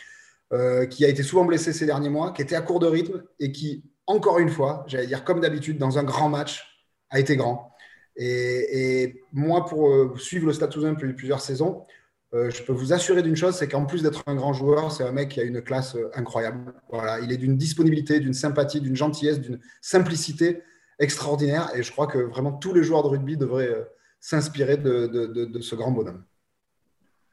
Euh, 0.53 0.85
qui 0.85 1.07
a 1.07 1.09
été 1.09 1.23
souvent 1.23 1.47
blessé 1.47 1.73
ces 1.73 1.87
derniers 1.87 2.11
mois, 2.11 2.31
qui 2.33 2.43
était 2.43 2.55
à 2.55 2.61
court 2.61 2.79
de 2.79 2.87
rythme 2.87 3.23
et 3.41 3.53
qui, 3.53 3.85
encore 4.07 4.39
une 4.39 4.51
fois, 4.51 4.85
j'allais 4.87 5.07
dire 5.07 5.25
comme 5.25 5.41
d'habitude, 5.41 5.79
dans 5.79 5.99
un 5.99 6.03
grand 6.03 6.29
match, 6.29 6.85
a 7.09 7.19
été 7.21 7.37
grand. 7.37 7.73
Et, 8.17 9.23
moi, 9.33 9.65
pour 9.65 9.89
euh, 9.89 10.13
suivre 10.19 10.47
le 10.47 10.53
Stade 10.53 10.69
Toulousain 10.69 10.93
depuis 10.93 11.15
plusieurs 11.15 11.41
saisons, 11.41 11.87
euh, 12.35 12.51
je 12.51 12.63
peux 12.63 12.73
vous 12.73 12.93
assurer 12.93 13.23
d'une 13.23 13.37
chose, 13.37 13.57
c'est 13.57 13.69
qu'en 13.69 13.85
plus 13.85 14.03
d'être 14.03 14.23
un 14.27 14.35
grand 14.35 14.53
joueur, 14.53 14.91
c'est 14.91 15.05
un 15.05 15.13
mec 15.13 15.31
qui 15.31 15.41
a 15.41 15.45
une 15.45 15.63
classe 15.63 15.97
incroyable. 16.15 16.73
Voilà, 16.91 17.21
il 17.21 17.33
est 17.33 17.37
d'une 17.37 17.57
disponibilité, 17.57 18.21
d'une 18.21 18.35
sympathie, 18.35 18.81
d'une 18.81 18.97
gentillesse, 18.97 19.41
d'une 19.41 19.61
simplicité 19.81 20.63
extraordinaire. 20.99 21.71
Et 21.75 21.83
je 21.83 21.93
crois 21.93 22.07
que 22.07 22.19
vraiment 22.19 22.53
tous 22.53 22.73
les 22.73 22.83
joueurs 22.83 23.03
de 23.03 23.09
rugby 23.09 23.37
devraient 23.37 23.75
s'inspirer 24.21 24.77
de 24.77 25.61
ce 25.61 25.75
grand 25.75 25.91
bonhomme. 25.91 26.25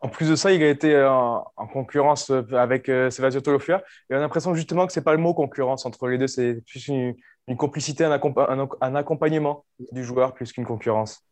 En 0.02 0.08
plus 0.08 0.30
de 0.30 0.36
ça, 0.36 0.54
il 0.54 0.64
a 0.64 0.70
été 0.70 0.96
euh, 0.96 1.12
en, 1.12 1.68
concurrence 1.68 2.30
euh, 2.30 2.44
avec 2.54 2.88
euh, 2.88 3.10
Sébastien 3.10 3.42
Tolofia. 3.42 3.84
Et 4.10 4.14
on 4.14 4.18
a 4.18 4.22
l'impression 4.22 4.54
justement 4.56 4.88
que 4.88 4.94
ce 4.94 5.00
n'est 5.00 5.04
pas 5.04 5.12
le 5.12 5.18
mot 5.18 5.34
concurrence 5.34 5.86
entre 5.86 6.08
les 6.08 6.18
deux, 6.18 6.28
c'est 6.28 6.62
plus 6.66 6.88
une, 6.88 7.16
complicité, 7.58 8.06
un, 8.06 8.96
accompagnement 8.96 9.66
du 9.92 10.04
joueur 10.04 10.34
plus 10.34 10.54
qu'une 10.54 10.66
concurrence. 10.66 11.26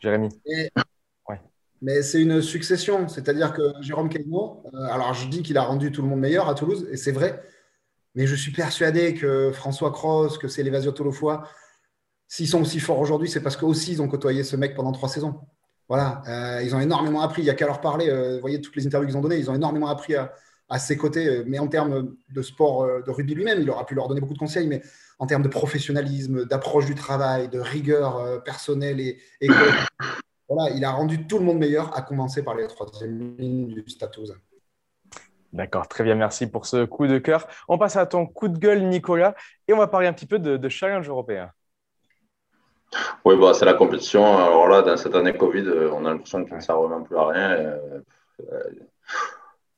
Jérémy. 0.00 0.30
Mais 1.82 2.02
c'est 2.02 2.22
une 2.22 2.40
succession, 2.40 3.08
c'est-à-dire 3.08 3.52
que 3.52 3.62
Jérôme 3.80 4.08
Caillot, 4.08 4.62
alors 4.88 5.12
je 5.14 5.28
dis 5.28 5.42
qu'il 5.42 5.58
a 5.58 5.62
rendu 5.62 5.92
tout 5.92 6.00
le 6.00 6.08
monde 6.08 6.20
meilleur 6.20 6.48
à 6.48 6.54
Toulouse, 6.54 6.88
et 6.90 6.96
c'est 6.96 7.12
vrai, 7.12 7.42
mais 8.14 8.26
je 8.26 8.34
suis 8.34 8.52
persuadé 8.52 9.14
que 9.14 9.50
François 9.52 9.90
Cross, 9.90 10.38
que 10.38 10.48
c'est 10.48 10.62
Lévasio 10.62 10.92
Tolofoy, 10.92 11.38
s'ils 12.28 12.48
sont 12.48 12.62
aussi 12.62 12.80
forts 12.80 13.00
aujourd'hui, 13.00 13.28
c'est 13.28 13.42
parce 13.42 13.56
qu'aussi 13.56 13.92
ils 13.92 14.00
ont 14.00 14.08
côtoyé 14.08 14.44
ce 14.44 14.56
mec 14.56 14.74
pendant 14.74 14.92
trois 14.92 15.08
saisons. 15.10 15.40
Voilà, 15.88 16.22
euh, 16.26 16.62
ils 16.62 16.74
ont 16.74 16.80
énormément 16.80 17.20
appris. 17.20 17.42
Il 17.42 17.44
n'y 17.44 17.50
a 17.50 17.54
qu'à 17.54 17.66
leur 17.66 17.82
parler. 17.82 18.08
Euh, 18.08 18.36
vous 18.36 18.40
voyez 18.40 18.62
toutes 18.62 18.76
les 18.76 18.86
interviews 18.86 19.08
qu'ils 19.08 19.18
ont 19.18 19.20
données. 19.20 19.36
Ils 19.36 19.50
ont 19.50 19.54
énormément 19.54 19.88
appris 19.88 20.14
à, 20.14 20.32
ses 20.78 20.96
côtés. 20.96 21.28
Euh, 21.28 21.44
mais 21.46 21.58
en 21.58 21.68
termes 21.68 22.16
de 22.30 22.40
sport, 22.40 22.86
de 23.04 23.10
rugby 23.10 23.34
lui-même, 23.34 23.60
il 23.60 23.68
aura 23.68 23.84
pu 23.84 23.94
leur 23.94 24.08
donner 24.08 24.22
beaucoup 24.22 24.32
de 24.32 24.38
conseils. 24.38 24.66
Mais 24.66 24.80
en 25.18 25.26
termes 25.26 25.42
de 25.42 25.48
professionnalisme, 25.48 26.46
d'approche 26.46 26.86
du 26.86 26.94
travail, 26.94 27.50
de 27.50 27.60
rigueur 27.60 28.42
personnelle 28.44 29.00
et, 29.00 29.18
voilà, 30.54 30.74
il 30.74 30.84
a 30.84 30.90
rendu 30.90 31.26
tout 31.26 31.38
le 31.38 31.44
monde 31.44 31.58
meilleur, 31.58 31.96
à 31.96 32.02
commencer 32.02 32.42
par 32.42 32.54
les 32.54 32.66
troisième 32.66 33.36
lignes 33.38 33.68
du 33.68 33.84
status. 33.88 34.32
D'accord, 35.52 35.86
très 35.86 36.02
bien, 36.04 36.14
merci 36.14 36.46
pour 36.46 36.66
ce 36.66 36.84
coup 36.84 37.06
de 37.06 37.18
cœur. 37.18 37.46
On 37.68 37.76
passe 37.76 37.96
à 37.96 38.06
ton 38.06 38.26
coup 38.26 38.48
de 38.48 38.58
gueule, 38.58 38.82
Nicolas, 38.84 39.34
et 39.68 39.74
on 39.74 39.78
va 39.78 39.86
parler 39.86 40.06
un 40.06 40.12
petit 40.12 40.26
peu 40.26 40.38
de, 40.38 40.56
de 40.56 40.68
challenge 40.68 41.08
européen. 41.08 41.50
Oui, 43.24 43.36
bah, 43.38 43.52
c'est 43.54 43.64
la 43.64 43.74
compétition. 43.74 44.24
Alors 44.36 44.68
là, 44.68 44.82
dans 44.82 44.96
cette 44.96 45.14
année 45.14 45.34
Covid, 45.34 45.64
euh, 45.66 45.90
on 45.92 46.04
a 46.04 46.10
l'impression 46.10 46.44
que 46.44 46.60
ça 46.60 46.74
ne 46.74 46.78
revient 46.78 47.04
plus 47.04 47.16
à 47.16 47.26
rien. 47.26 47.50
Euh, 47.50 47.78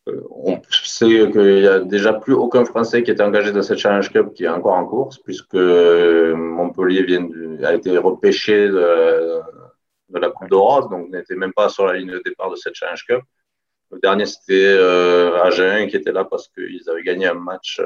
euh, 0.09 0.21
on 0.31 0.61
sait 0.71 1.31
qu'il 1.31 1.61
n'y 1.61 1.67
a 1.67 1.81
déjà 1.81 2.13
plus 2.13 2.35
aucun 2.35 2.65
Français 2.65 3.03
qui 3.03 3.11
est 3.11 3.21
engagé 3.21 3.53
dans 3.53 3.63
cette 3.63 3.79
Challenge 3.79 4.11
Cup 4.11 4.35
qui 4.35 4.45
est 4.45 4.49
encore 4.49 4.75
en 4.75 4.85
course, 4.85 5.19
puisque 5.19 5.55
Montpellier 5.55 7.05
vient 7.05 7.27
a 7.63 7.75
été 7.75 7.97
repêché 7.97 8.69
de, 8.69 9.41
la 10.11 10.31
Coupe 10.31 10.51
d'Europe, 10.51 10.91
donc 10.91 11.09
n'était 11.11 11.35
même 11.35 11.53
pas 11.53 11.69
sur 11.69 11.87
la 11.87 11.95
ligne 11.95 12.11
de 12.11 12.23
départ 12.25 12.51
de 12.51 12.57
cette 12.57 12.75
Challenge 12.75 13.05
Cup. 13.05 13.23
Le 13.91 13.99
dernier, 14.01 14.27
c'était 14.27 14.77
Agen 15.43 15.87
qui 15.89 15.97
était 15.97 16.13
là 16.13 16.25
parce 16.25 16.49
qu'ils 16.49 16.89
avaient 16.89 17.03
gagné 17.03 17.27
un 17.27 17.35
match 17.35 17.81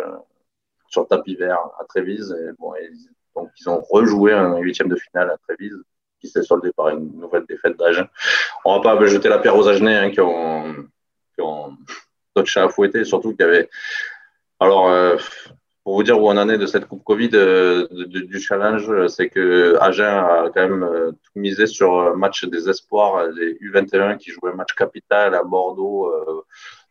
sur 0.88 1.06
tapis 1.06 1.36
vert 1.36 1.58
à 1.78 1.84
Trévise. 1.84 2.32
Et 2.32 2.52
bon, 2.58 2.72
donc, 3.34 3.50
ils 3.60 3.68
ont 3.68 3.80
rejoué 3.80 4.32
un 4.32 4.58
huitième 4.58 4.88
de 4.88 4.96
finale 4.96 5.30
à 5.30 5.36
Trévise, 5.38 5.76
qui 6.20 6.28
s'est 6.28 6.42
soldé 6.42 6.72
par 6.72 6.88
une 6.88 7.18
nouvelle 7.18 7.44
défaite 7.48 7.76
d'Agen. 7.76 8.08
On 8.64 8.78
ne 8.78 8.82
va 8.82 8.96
pas 8.96 9.06
jeter 9.06 9.28
la 9.28 9.38
pierre 9.38 9.56
aux 9.56 9.68
Agenais 9.68 9.96
hein, 9.96 10.10
qui 10.10 10.20
ont, 10.20 10.74
qui 11.36 11.42
d'autres 12.34 12.48
chats 12.48 12.64
à 12.64 12.68
fouetter, 12.68 13.04
surtout 13.04 13.30
qu'il 13.30 13.46
y 13.46 13.48
avait. 13.48 13.70
Alors, 14.60 14.88
euh, 14.88 15.16
pour 15.88 15.96
vous 15.96 16.02
dire 16.02 16.20
où 16.20 16.28
on 16.28 16.36
en 16.36 16.50
est 16.50 16.58
de 16.58 16.66
cette 16.66 16.86
Coupe 16.86 17.02
Covid 17.02 17.30
euh, 17.32 17.88
du 17.90 18.38
challenge, 18.40 19.06
c'est 19.08 19.30
que 19.30 19.76
Agen 19.80 20.04
a 20.04 20.50
quand 20.52 20.68
même 20.68 20.82
euh, 20.82 21.12
tout 21.12 21.32
misé 21.36 21.66
sur 21.66 22.00
un 22.00 22.14
match 22.14 22.44
des 22.44 22.68
espoirs, 22.68 23.28
les 23.28 23.54
U21 23.54 24.18
qui 24.18 24.30
jouaient 24.30 24.52
match 24.52 24.74
capital 24.74 25.34
à 25.34 25.42
Bordeaux, 25.42 26.12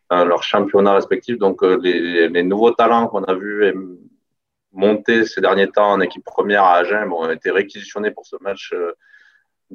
leur 0.09 0.41
championnat 0.41 0.93
respectif. 0.93 1.37
Donc, 1.37 1.61
les, 1.61 2.43
nouveaux 2.43 2.71
talents 2.71 3.07
qu'on 3.07 3.23
a 3.25 3.35
vus 3.35 3.71
monté 4.77 5.25
ces 5.25 5.41
derniers 5.41 5.69
temps 5.69 5.91
en 5.91 6.01
équipe 6.01 6.23
première 6.23 6.63
à 6.63 6.77
Agen 6.77 7.09
bon, 7.09 7.25
ont 7.25 7.31
été 7.31 7.51
réquisitionnés 7.51 8.11
pour 8.11 8.25
ce 8.25 8.35
match 8.41 8.71
euh, 8.73 8.93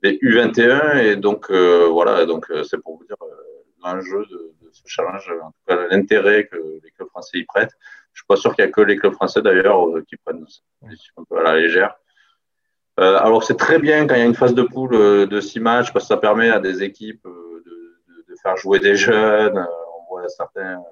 des 0.03 0.19
U21. 0.19 0.99
Et 0.99 1.17
donc, 1.17 1.51
euh, 1.51 1.89
voilà, 1.91 2.25
donc 2.25 2.51
euh, 2.51 2.63
c'est 2.65 2.79
pour 2.79 2.99
vous 2.99 3.05
dire 3.05 3.17
l'enjeu 3.83 4.25
de, 4.31 4.55
ce 4.73 4.83
challenge, 4.87 5.31
en 5.43 5.51
tout 5.51 5.65
cas 5.67 5.87
l'intérêt 5.91 6.47
que 6.47 6.57
les 6.83 6.91
clubs 6.93 7.09
français 7.09 7.39
y 7.39 7.45
prêtent. 7.45 7.77
Je 8.13 8.21
suis 8.21 8.27
pas 8.27 8.37
sûr 8.37 8.55
qu'il 8.55 8.65
y 8.65 8.69
a 8.69 8.71
que 8.71 8.81
les 8.81 8.97
clubs 8.97 9.15
français 9.15 9.43
d'ailleurs 9.43 9.87
qui 10.09 10.17
prennent 10.17 10.45
un 10.83 11.25
peu 11.29 11.39
à 11.39 11.43
la 11.43 11.57
légère. 11.57 11.95
alors 12.97 13.43
c'est 13.43 13.57
très 13.57 13.79
bien 13.79 14.07
quand 14.07 14.15
il 14.15 14.19
y 14.19 14.23
a 14.23 14.27
une 14.27 14.35
phase 14.35 14.55
de 14.55 14.63
poule 14.63 15.29
de 15.29 15.41
six 15.41 15.61
matchs 15.61 15.93
parce 15.93 16.05
que 16.05 16.09
ça 16.09 16.17
permet 16.17 16.51
à 16.51 16.61
des 16.61 16.83
équipes 16.83 17.25
de, 17.25 18.25
de 18.29 18.35
faire 18.43 18.57
jouer 18.57 18.79
des 18.81 18.97
jeunes. 18.97 19.67
On 19.99 20.15
voit 20.15 20.29
certains 20.29 20.83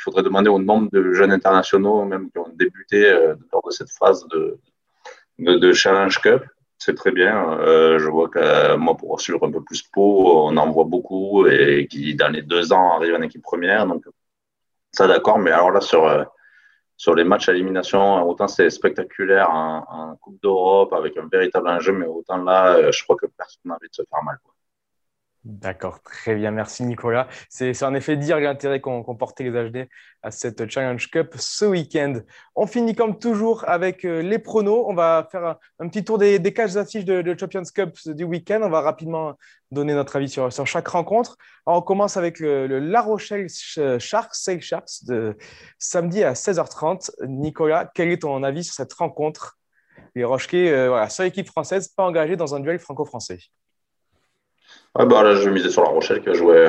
il 0.00 0.02
faudrait 0.02 0.22
demander 0.22 0.48
au 0.48 0.58
nombre 0.58 0.88
de 0.90 1.12
jeunes 1.12 1.30
internationaux, 1.30 2.04
même 2.04 2.30
qui 2.30 2.38
ont 2.38 2.48
débuté 2.54 3.04
euh, 3.06 3.34
lors 3.52 3.62
de 3.66 3.70
cette 3.70 3.90
phase 3.90 4.26
de, 4.28 4.58
de, 5.38 5.72
Challenge 5.72 6.18
Cup. 6.20 6.42
C'est 6.78 6.94
très 6.94 7.12
bien. 7.12 7.58
Euh, 7.60 7.98
je 7.98 8.08
vois 8.08 8.30
que 8.30 8.38
euh, 8.38 8.78
moi, 8.78 8.96
pour 8.96 9.20
suivre 9.20 9.46
un 9.46 9.50
peu 9.50 9.62
plus 9.62 9.82
Pau, 9.82 10.46
on 10.48 10.56
en 10.56 10.70
voit 10.70 10.84
beaucoup 10.84 11.46
et 11.46 11.86
qui, 11.86 12.14
dans 12.14 12.28
les 12.28 12.40
deux 12.40 12.72
ans, 12.72 12.96
arrivent 12.96 13.14
en 13.14 13.20
équipe 13.20 13.42
première. 13.42 13.86
Donc, 13.86 14.04
ça, 14.92 15.06
d'accord. 15.06 15.38
Mais 15.38 15.50
alors 15.50 15.70
là, 15.70 15.80
sur, 15.80 16.26
sur 16.96 17.14
les 17.14 17.24
matchs 17.24 17.48
à 17.48 17.52
élimination, 17.52 18.28
autant 18.28 18.48
c'est 18.48 18.70
spectaculaire 18.70 19.50
en, 19.50 20.16
Coupe 20.20 20.40
d'Europe 20.42 20.92
avec 20.92 21.16
un 21.16 21.28
véritable 21.30 21.68
enjeu, 21.68 21.92
mais 21.92 22.06
autant 22.06 22.42
là, 22.42 22.90
je 22.90 23.02
crois 23.04 23.16
que 23.16 23.26
personne 23.26 23.62
n'a 23.64 23.74
envie 23.74 23.88
de 23.88 23.94
se 23.94 24.02
faire 24.02 24.22
mal. 24.22 24.36
D'accord, 25.44 26.02
très 26.02 26.34
bien, 26.34 26.50
merci 26.50 26.82
Nicolas. 26.82 27.26
C'est 27.48 27.82
en 27.82 27.94
effet 27.94 28.18
dire 28.18 28.38
l'intérêt 28.38 28.82
qu'ont 28.82 29.02
porté 29.16 29.44
les 29.44 29.70
HD 29.70 29.88
à 30.22 30.30
cette 30.30 30.70
Challenge 30.70 31.10
Cup 31.10 31.34
ce 31.38 31.64
week-end. 31.64 32.20
On 32.54 32.66
finit 32.66 32.94
comme 32.94 33.18
toujours 33.18 33.66
avec 33.66 34.04
euh, 34.04 34.20
les 34.20 34.38
pronos. 34.38 34.84
On 34.86 34.92
va 34.92 35.26
faire 35.32 35.56
un, 35.78 35.88
petit 35.88 36.04
tour 36.04 36.18
des, 36.18 36.38
des 36.38 36.50
d'affiches 36.50 37.06
de, 37.06 37.34
Champions 37.40 37.62
Cup 37.74 37.96
du 38.04 38.24
week-end. 38.24 38.60
On 38.62 38.68
va 38.68 38.82
rapidement 38.82 39.34
donner 39.70 39.94
notre 39.94 40.16
avis 40.16 40.28
sur, 40.28 40.50
chaque 40.66 40.88
rencontre. 40.88 41.38
on 41.64 41.80
commence 41.80 42.18
avec 42.18 42.38
le, 42.38 42.66
La 42.78 43.00
Rochelle 43.00 43.48
Sharks, 43.48 44.34
Sail 44.34 44.60
Sharks, 44.60 45.04
de 45.06 45.38
samedi 45.78 46.22
à 46.22 46.34
16h30. 46.34 47.12
Nicolas, 47.26 47.90
quel 47.94 48.10
est 48.10 48.22
ton 48.22 48.42
avis 48.42 48.64
sur 48.64 48.74
cette 48.74 48.92
rencontre? 48.92 49.58
Les 50.14 50.24
Rochequets, 50.24 50.70
euh, 50.70 50.88
voilà, 50.90 51.08
seule 51.08 51.28
équipe 51.28 51.46
française 51.46 51.88
pas 51.88 52.04
engagée 52.04 52.36
dans 52.36 52.54
un 52.54 52.60
duel 52.60 52.78
franco-français. 52.78 53.38
Ah 54.94 55.06
bah 55.06 55.22
là, 55.22 55.34
je 55.34 55.48
vais 55.48 55.54
miser 55.54 55.70
sur 55.70 55.82
La 55.82 55.90
Rochelle 55.90 56.20
qui 56.20 56.28
a 56.30 56.32
joué, 56.32 56.66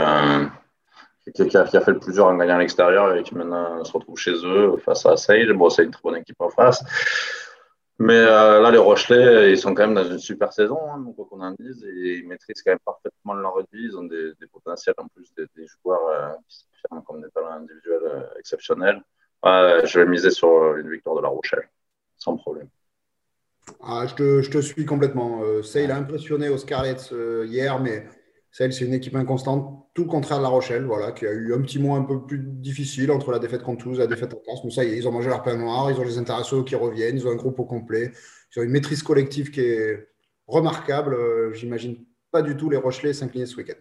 qui, 1.34 1.58
a, 1.58 1.66
fait 1.66 1.92
le 1.92 2.00
plusieurs 2.00 2.28
en 2.28 2.36
gagnant 2.36 2.56
à 2.56 2.60
l'extérieur 2.60 3.16
et 3.16 3.24
qui 3.24 3.36
maintenant 3.36 3.84
se 3.84 3.92
retrouve 3.92 4.18
chez 4.18 4.34
eux 4.46 4.78
face 4.78 5.06
à 5.06 5.18
Sage. 5.18 5.52
Bon, 5.54 5.70
c'est 5.70 5.84
une 5.84 5.92
très 5.92 6.02
bonne 6.04 6.18
équipe 6.18 6.40
en 6.40 6.50
face. 6.50 6.84
Mais 8.00 8.18
euh, 8.18 8.62
là, 8.62 8.72
les 8.72 8.80
Rochelais, 8.80 9.52
ils 9.52 9.58
sont 9.60 9.76
quand 9.76 9.84
même 9.86 9.94
dans 9.94 10.10
une 10.10 10.18
super 10.18 10.52
saison, 10.52 10.80
hein, 10.92 11.06
quoi 11.16 11.26
qu'on 11.30 11.42
en 11.42 11.52
dise, 11.52 11.84
et 11.86 12.16
ils 12.18 12.28
maîtrisent 12.28 12.64
quand 12.64 12.72
même 12.72 12.80
parfaitement 12.84 13.36
leur 13.36 13.60
vie. 13.72 13.84
Ils 13.86 13.96
ont 13.96 14.06
des, 14.06 14.34
potentiels 14.52 14.96
en 14.98 15.08
plus, 15.08 15.32
des, 15.36 15.68
joueurs 15.68 16.08
euh, 16.08 16.34
qui 16.48 16.58
s'affirment 16.58 17.04
comme 17.04 17.22
des 17.22 17.30
talents 17.30 17.52
individuels 17.52 18.02
euh, 18.04 18.40
exceptionnels. 18.40 19.04
je 19.44 20.00
vais 20.00 20.08
miser 20.08 20.32
sur 20.32 20.76
une 20.78 20.90
victoire 20.90 21.16
de 21.18 21.22
la 21.22 21.28
Rochelle, 21.28 21.70
sans 22.18 22.38
problème. 22.38 22.70
Ah, 23.82 24.06
je, 24.08 24.50
te, 24.50 24.62
suis 24.62 24.86
complètement. 24.86 25.42
ça, 25.64 25.82
il 25.82 25.92
a 25.92 25.98
impressionné 25.98 26.50
aux 26.50 26.58
Scarlets 26.58 27.12
hier, 27.46 27.80
mais 27.80 28.06
celle, 28.52 28.74
c'est 28.74 28.86
une 28.86 28.94
équipe 28.94 29.16
inconstante, 29.16 29.88
tout 29.94 30.04
le 30.04 30.10
contraire 30.10 30.40
de 30.40 30.44
La 30.44 30.50
Rochelle, 30.50 30.84
voilà, 30.84 31.14
qui 31.14 31.26
a 31.26 31.32
eu 31.32 31.54
un 31.54 31.62
petit 31.62 31.80
mois 31.80 31.98
un 31.98 32.04
peu 32.04 32.26
plus 32.26 32.40
difficile 32.40 33.10
entre 33.12 33.32
la 33.32 33.40
défaite 33.40 33.64
contre 33.64 33.84
Toulouse 33.84 33.98
et 33.98 34.02
la 34.02 34.08
défaite 34.08 34.34
en 34.34 34.38
Casse. 34.38 34.64
Mais 34.66 34.72
ça 34.72 34.84
ils 34.84 35.08
ont 35.08 35.12
mangé 35.12 35.30
leur 35.30 35.42
pain 35.42 35.56
noir, 35.56 35.90
ils 35.90 35.98
ont 35.98 36.04
les 36.04 36.18
internationaux 36.18 36.64
qui 36.64 36.76
reviennent, 36.76 37.16
ils 37.16 37.26
ont 37.28 37.32
un 37.32 37.36
groupe 37.36 37.60
au 37.60 37.66
complet, 37.66 38.12
ils 38.54 38.60
ont 38.60 38.64
une 38.64 38.72
maîtrise 38.72 39.04
collective 39.04 39.52
qui 39.52 39.62
est 39.62 40.08
remarquable. 40.48 41.14
Euh, 41.14 41.54
j'imagine 41.54 42.06
pas 42.30 42.42
du 42.42 42.58
tout 42.58 42.70
les 42.70 42.78
Rochelais 42.78 43.14
s'incliner 43.14 43.46
ce 43.46 43.56
week-end. 43.56 43.80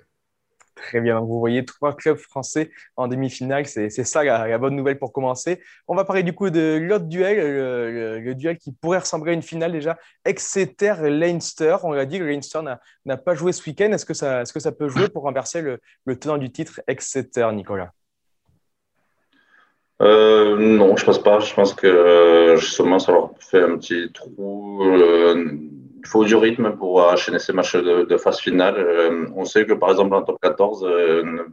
Très 0.80 1.00
bien. 1.00 1.20
vous 1.20 1.38
voyez 1.38 1.64
trois 1.64 1.94
clubs 1.94 2.16
français 2.16 2.70
en 2.96 3.06
demi-finale. 3.06 3.66
C'est 3.66 3.90
ça 3.90 4.24
la, 4.24 4.58
bonne 4.58 4.74
nouvelle 4.74 4.98
pour 4.98 5.12
commencer. 5.12 5.60
On 5.88 5.94
va 5.94 6.04
parler 6.04 6.22
du 6.22 6.32
coup 6.32 6.48
de 6.48 6.78
l'autre 6.80 7.04
duel, 7.04 7.36
le, 8.24 8.34
duel 8.34 8.56
qui 8.56 8.72
pourrait 8.72 8.98
ressembler 8.98 9.32
à 9.32 9.34
une 9.34 9.42
finale 9.42 9.72
déjà. 9.72 9.98
Exeter-Leinster. 10.24 11.76
On 11.82 11.92
l'a 11.92 12.06
dit, 12.06 12.18
le 12.18 12.26
Leinster 12.26 12.60
n'a 13.04 13.16
pas 13.16 13.34
joué 13.34 13.52
ce 13.52 13.64
week-end. 13.68 13.92
Est-ce 13.92 14.06
que, 14.06 14.14
ça, 14.14 14.42
est 14.42 14.52
que 14.52 14.60
ça 14.60 14.72
peut 14.72 14.88
jouer 14.88 15.08
pour 15.08 15.24
renverser 15.24 15.60
le, 15.60 15.80
tenant 16.16 16.38
du 16.38 16.50
titre 16.50 16.80
Exeter, 16.86 17.52
Nicolas? 17.52 17.92
Euh, 20.00 20.56
non, 20.56 20.96
je 20.96 21.04
pense 21.04 21.22
pas. 21.22 21.40
Je 21.40 21.52
pense 21.52 21.74
que 21.74 22.54
justement, 22.58 22.98
ça 22.98 23.12
leur 23.12 23.32
fait 23.38 23.62
un 23.62 23.76
petit 23.76 24.10
trou. 24.12 24.82
Euh, 24.82 25.69
il 26.02 26.08
faut 26.08 26.24
du 26.24 26.34
rythme 26.34 26.76
pour 26.76 27.02
enchaîner 27.02 27.38
ces 27.38 27.52
matchs 27.52 27.76
de, 27.76 28.16
phase 28.16 28.40
finale. 28.40 28.76
Euh, 28.78 29.26
on 29.34 29.44
sait 29.44 29.66
que 29.66 29.74
par 29.74 29.90
exemple 29.90 30.14
en 30.14 30.22
top 30.22 30.38
14, 30.40 30.84
euh, 30.84 31.44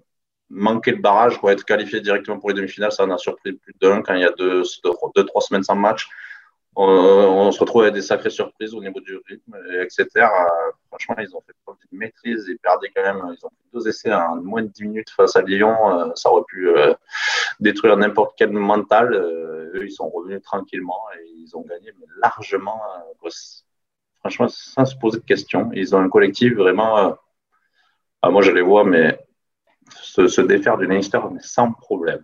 manquer 0.50 0.92
le 0.92 1.02
barrage 1.02 1.38
pour 1.40 1.52
être 1.52 1.66
qualifié 1.66 2.00
directement 2.00 2.40
pour 2.40 2.50
les 2.50 2.56
demi-finales, 2.56 2.92
ça 2.92 3.04
en 3.04 3.12
a 3.12 3.18
surpris 3.18 3.54
plus 3.54 3.74
d'un 3.82 4.02
quand 4.02 4.14
il 4.14 4.22
y 4.22 4.26
a 4.26 4.32
deux, 4.32 4.64
deux, 5.16 5.26
trois 5.26 5.42
semaines 5.42 5.64
sans 5.64 5.76
match. 5.76 6.08
On, 6.80 7.52
se 7.52 7.60
retrouve 7.60 7.82
avec 7.82 7.96
des 7.96 8.04
sacrées 8.04 8.30
surprises 8.30 8.76
au 8.76 8.82
niveau 8.82 9.00
du 9.00 9.18
rythme, 9.28 9.58
etc. 9.82 10.06
Euh, 10.16 10.28
franchement, 10.90 11.16
ils 11.18 11.36
ont 11.36 11.42
fait 11.42 11.54
preuve 11.66 11.76
de 11.92 11.98
maîtrise. 11.98 12.46
Ils 12.48 12.60
perdaient 12.60 12.92
quand 12.96 13.02
même. 13.02 13.36
Ils 13.36 13.46
ont 13.46 13.50
fait 13.50 13.66
deux 13.74 13.88
essais 13.88 14.14
en 14.14 14.36
moins 14.36 14.62
de 14.62 14.68
10 14.68 14.84
minutes 14.84 15.10
face 15.10 15.36
à 15.36 15.42
Lyon. 15.42 15.76
ça 16.16 16.30
aurait 16.30 16.44
pu 16.48 16.70
détruire 17.60 17.98
n'importe 17.98 18.36
quel 18.38 18.52
mental. 18.52 19.12
eux, 19.16 19.84
ils 19.84 19.92
sont 19.92 20.08
revenus 20.08 20.44
tranquillement 20.44 21.02
et 21.20 21.28
ils 21.40 21.58
ont 21.58 21.62
gagné 21.62 21.92
largement 22.22 22.80
franchement, 24.28 24.48
sans 24.50 24.86
se 24.86 24.96
poser 24.96 25.20
de 25.20 25.24
questions. 25.24 25.70
Ils 25.74 25.96
ont 25.96 26.00
un 26.00 26.10
collectif 26.10 26.54
vraiment. 26.54 26.98
Euh, 26.98 27.12
ah, 28.22 28.30
moi, 28.30 28.42
je 28.42 28.52
les 28.52 28.62
vois, 28.62 28.84
mais 28.84 29.18
se, 29.90 30.42
défaire 30.42 30.78
du 30.78 30.86
Leinster, 30.86 31.20
mais 31.32 31.40
sans 31.42 31.72
problème. 31.72 32.24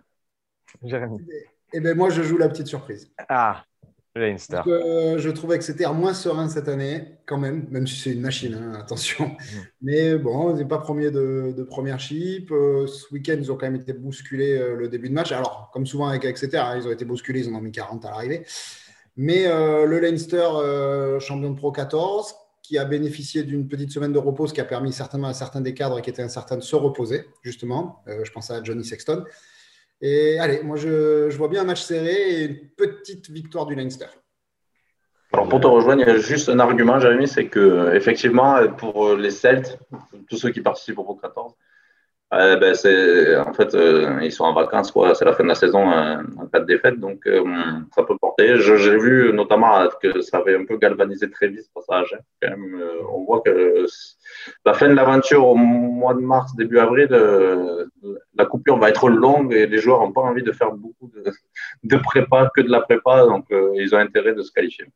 Jérémy. 0.82 1.20
Et 1.22 1.78
eh 1.78 1.80
bien, 1.80 1.94
moi, 1.94 2.10
je 2.10 2.22
joue 2.22 2.36
la 2.36 2.48
petite 2.48 2.66
surprise. 2.66 3.10
Ah, 3.28 3.64
Leinster. 4.14 4.60
Euh, 4.66 5.18
je 5.18 5.30
trouvais 5.30 5.58
que 5.58 5.64
c'était 5.64 5.90
moins 5.92 6.14
serein 6.14 6.48
cette 6.48 6.68
année, 6.68 7.18
quand 7.26 7.38
même, 7.38 7.66
même 7.70 7.86
si 7.86 7.96
c'est 7.96 8.12
une 8.12 8.20
machine, 8.20 8.54
hein, 8.54 8.78
attention. 8.78 9.28
Mm. 9.28 9.58
Mais 9.82 10.18
bon, 10.18 10.54
ils 10.54 10.58
n'est 10.58 10.68
pas 10.68 10.78
premier 10.78 11.10
de, 11.10 11.66
première 11.68 11.98
chip. 11.98 12.50
Euh, 12.52 12.86
ce 12.86 13.12
week-end, 13.12 13.36
ils 13.38 13.50
ont 13.50 13.56
quand 13.56 13.66
même 13.66 13.80
été 13.80 13.92
bousculés 13.92 14.74
le 14.76 14.88
début 14.88 15.08
de 15.08 15.14
match. 15.14 15.32
Alors, 15.32 15.70
comme 15.72 15.86
souvent 15.86 16.08
avec 16.08 16.24
Exeter, 16.24 16.58
hein, 16.58 16.76
ils 16.76 16.86
ont 16.86 16.92
été 16.92 17.04
bousculés, 17.04 17.40
ils 17.40 17.52
en 17.52 17.56
ont 17.56 17.62
mis 17.62 17.72
40 17.72 18.04
à 18.04 18.10
l'arrivée. 18.10 18.44
Mais 19.16 19.46
euh, 19.46 19.86
le 19.86 20.00
Leinster, 20.00 20.48
euh, 20.56 21.20
champion 21.20 21.50
de 21.50 21.56
Pro 21.56 21.70
14, 21.70 22.34
qui 22.62 22.78
a 22.78 22.84
bénéficié 22.84 23.42
d'une 23.44 23.68
petite 23.68 23.90
semaine 23.90 24.12
de 24.12 24.18
repos, 24.18 24.46
ce 24.46 24.54
qui 24.54 24.60
a 24.60 24.64
permis 24.64 24.92
certainement 24.92 25.28
à 25.28 25.34
certains 25.34 25.60
des 25.60 25.74
cadres 25.74 26.00
qui 26.00 26.10
étaient 26.10 26.22
incertains 26.22 26.56
de 26.56 26.62
se 26.62 26.74
reposer, 26.74 27.26
justement. 27.42 28.02
Euh, 28.08 28.24
je 28.24 28.32
pense 28.32 28.50
à 28.50 28.62
Johnny 28.62 28.84
Sexton. 28.84 29.24
Et 30.00 30.38
allez, 30.38 30.62
moi, 30.62 30.76
je, 30.76 31.34
vois 31.36 31.48
bien 31.48 31.62
un 31.62 31.66
match 31.66 31.82
serré 31.82 32.12
et 32.12 32.44
une 32.44 32.68
petite 32.76 33.30
victoire 33.30 33.66
du 33.66 33.74
Leinster. 33.74 34.06
Alors 35.32 35.48
pour 35.48 35.60
te 35.60 35.66
rejoindre, 35.66 36.02
il 36.02 36.08
y 36.08 36.10
a 36.10 36.18
juste 36.18 36.48
un 36.48 36.60
argument, 36.60 37.00
Jérémy, 37.00 37.26
c'est 37.26 37.48
que 37.48 37.92
effectivement, 37.94 38.68
pour 38.76 39.14
les 39.16 39.32
Celtes, 39.32 39.78
tous 40.28 40.36
ceux 40.36 40.50
qui 40.50 40.60
participent 40.60 40.98
au 40.98 41.02
Pro 41.02 41.16
14, 41.16 41.54
euh, 42.38 42.56
ben 42.56 42.74
c'est, 42.74 43.36
en 43.36 43.52
fait, 43.52 43.74
euh, 43.74 44.18
ils 44.22 44.32
sont 44.32 44.44
en 44.44 44.54
vacances, 44.54 44.90
quoi. 44.90 45.14
C'est 45.14 45.24
la 45.24 45.34
fin 45.34 45.44
de 45.44 45.48
la 45.48 45.54
saison 45.54 45.90
euh, 45.90 46.16
en 46.38 46.46
cas 46.46 46.60
de 46.60 46.66
défaite, 46.66 46.98
donc 46.98 47.28
ça 47.94 48.02
peut 48.02 48.16
porter. 48.18 48.56
j'ai 48.58 48.98
vu 48.98 49.32
notamment 49.32 49.88
que 50.02 50.20
ça 50.20 50.38
avait 50.38 50.56
un 50.56 50.64
peu 50.64 50.76
galvanisé 50.78 51.30
très 51.30 51.48
vite 51.48 51.62
ce 51.62 51.72
passage. 51.72 52.18
On 53.12 53.24
voit 53.24 53.40
que 53.40 53.86
la 54.64 54.74
fin 54.74 54.88
de 54.88 54.94
l'aventure 54.94 55.46
au 55.46 55.54
mois 55.54 56.14
de 56.14 56.20
mars, 56.20 56.54
début 56.56 56.78
avril, 56.78 57.08
la 58.34 58.46
coupure 58.46 58.78
va 58.78 58.88
être 58.88 59.08
longue 59.08 59.52
et 59.52 59.66
les 59.66 59.78
joueurs 59.78 60.00
n'ont 60.00 60.12
pas 60.12 60.22
envie 60.22 60.42
de 60.42 60.52
faire 60.52 60.72
beaucoup 60.72 61.10
de 61.82 61.96
prépa, 61.96 62.50
que 62.54 62.62
de 62.62 62.70
la 62.70 62.80
prépa, 62.80 63.24
donc 63.26 63.46
ils 63.74 63.94
ont 63.94 63.98
intérêt 63.98 64.34
de 64.34 64.42
se 64.42 64.52
qualifier. 64.52 64.86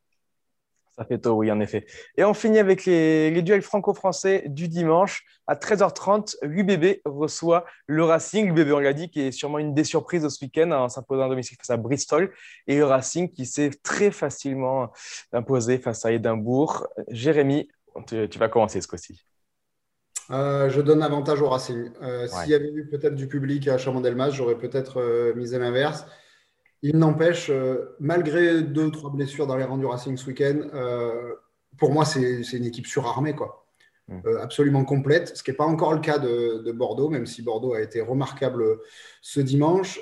Ça 0.98 1.04
fait 1.04 1.18
tôt, 1.18 1.34
oui, 1.34 1.52
en 1.52 1.60
effet. 1.60 1.86
Et 2.16 2.24
on 2.24 2.34
finit 2.34 2.58
avec 2.58 2.84
les, 2.84 3.30
duels 3.42 3.62
franco-français 3.62 4.44
du 4.48 4.66
dimanche. 4.66 5.24
À 5.46 5.54
13h30, 5.54 6.34
l'UBB 6.42 7.00
reçoit 7.04 7.64
le 7.86 8.02
Racing. 8.02 8.52
L'UBB, 8.52 8.72
on 8.72 8.80
l'a 8.80 8.92
dit, 8.92 9.08
qui 9.08 9.20
est 9.20 9.30
sûrement 9.30 9.58
une 9.58 9.74
des 9.74 9.84
surprises 9.84 10.24
de 10.24 10.28
ce 10.28 10.44
week-end 10.44 10.72
en 10.72 10.88
s'imposant 10.88 11.26
à 11.26 11.28
domicile 11.28 11.56
face 11.56 11.70
à 11.70 11.76
Bristol. 11.76 12.34
Et 12.66 12.78
le 12.78 12.84
Racing 12.84 13.30
qui 13.30 13.46
s'est 13.46 13.70
très 13.84 14.10
facilement 14.10 14.90
imposé 15.32 15.78
face 15.78 16.04
à 16.04 16.10
Édimbourg. 16.10 16.88
Jérémy, 17.06 17.68
tu, 18.08 18.38
vas 18.38 18.48
commencer 18.48 18.80
ce 18.80 18.88
coup-ci. 18.88 19.22
Euh, 20.32 20.68
je 20.68 20.80
donne 20.80 21.04
avantage 21.04 21.40
au 21.40 21.48
Racing. 21.48 21.90
Euh, 22.02 22.26
s'il 22.26 22.50
y 22.50 22.54
avait 22.54 22.72
eu 22.72 22.88
peut-être 22.88 23.14
du 23.14 23.28
public 23.28 23.68
à 23.68 23.78
Chamondelmas, 23.78 24.30
j'aurais 24.30 24.58
peut-être 24.58 25.00
euh, 25.00 25.32
misé 25.34 25.60
l'inverse. 25.60 26.06
Il 26.82 26.98
n'empêche, 26.98 27.50
euh, 27.50 27.96
malgré 27.98 28.62
deux 28.62 28.84
ou 28.84 28.90
trois 28.90 29.10
blessures 29.10 29.46
dans 29.46 29.56
les 29.56 29.64
rangs 29.64 29.78
du 29.78 29.86
Racing 29.86 30.16
ce 30.16 30.26
week-end, 30.26 30.60
euh, 30.74 31.34
pour 31.76 31.92
moi, 31.92 32.04
c'est 32.04 32.40
une 32.52 32.64
équipe 32.64 32.86
surarmée, 32.86 33.34
quoi. 33.34 33.66
Mm. 34.06 34.20
Euh, 34.26 34.42
absolument 34.42 34.84
complète, 34.84 35.36
ce 35.36 35.42
qui 35.42 35.50
n'est 35.50 35.56
pas 35.56 35.66
encore 35.66 35.92
le 35.92 36.00
cas 36.00 36.18
de, 36.18 36.72
Bordeaux, 36.72 37.08
même 37.08 37.26
si 37.26 37.42
Bordeaux 37.42 37.74
a 37.74 37.80
été 37.80 38.00
remarquable 38.00 38.64
ce 39.20 39.40
dimanche. 39.40 40.00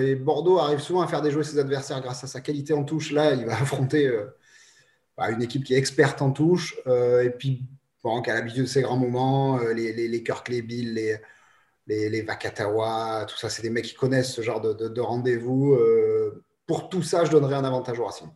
et 0.00 0.14
Bordeaux 0.14 0.58
arrive 0.58 0.80
souvent 0.80 1.02
à 1.02 1.06
faire 1.06 1.22
déjouer 1.22 1.44
ses 1.44 1.58
adversaires 1.58 2.00
grâce 2.00 2.24
à 2.24 2.26
sa 2.26 2.40
qualité 2.40 2.72
en 2.72 2.84
touche. 2.84 3.12
Là, 3.12 3.34
il 3.34 3.44
va 3.44 3.52
affronter 3.60 4.10
bah, 5.16 5.30
une 5.30 5.42
équipe 5.42 5.64
qui 5.64 5.74
est 5.74 5.78
experte 5.78 6.22
en 6.22 6.30
touche, 6.30 6.76
et 6.86 7.30
puis 7.30 7.64
bon, 8.02 8.22
qui 8.22 8.30
a 8.30 8.34
l'habitude 8.34 8.62
de 8.62 8.68
ses 8.68 8.82
grands 8.82 8.96
moments, 8.96 9.58
les, 9.58 9.92
les, 9.92 10.08
les 10.08 10.22
Kirk, 10.22 10.48
les 10.48 10.62
Bill, 10.62 10.94
les, 10.94 11.18
les, 11.86 12.08
les 12.08 12.22
Vakatawa, 12.22 13.26
tout 13.28 13.36
ça, 13.36 13.48
c'est 13.48 13.62
des 13.62 13.70
mecs 13.70 13.84
qui 13.84 13.94
connaissent 13.94 14.32
ce 14.32 14.42
genre 14.42 14.60
de, 14.60 15.00
rendez-vous. 15.00 15.74
Euh, 15.74 16.42
pour 16.66 16.88
tout 16.88 17.02
ça, 17.02 17.24
je 17.24 17.30
donnerais 17.30 17.56
un 17.56 17.64
avantage 17.64 17.98
au 17.98 18.04
Racing. 18.04 18.28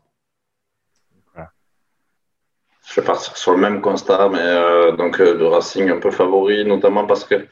Je 2.84 3.02
vais 3.02 3.06
partir 3.06 3.36
sur 3.36 3.52
le 3.52 3.58
même 3.58 3.82
constat, 3.82 4.30
mais 4.30 4.38
euh, 4.40 4.92
donc 4.92 5.20
euh, 5.20 5.34
le 5.34 5.46
Racing 5.46 5.90
un 5.90 5.98
peu 5.98 6.10
favori, 6.10 6.64
notamment 6.64 7.06
parce 7.06 7.22
que 7.22 7.46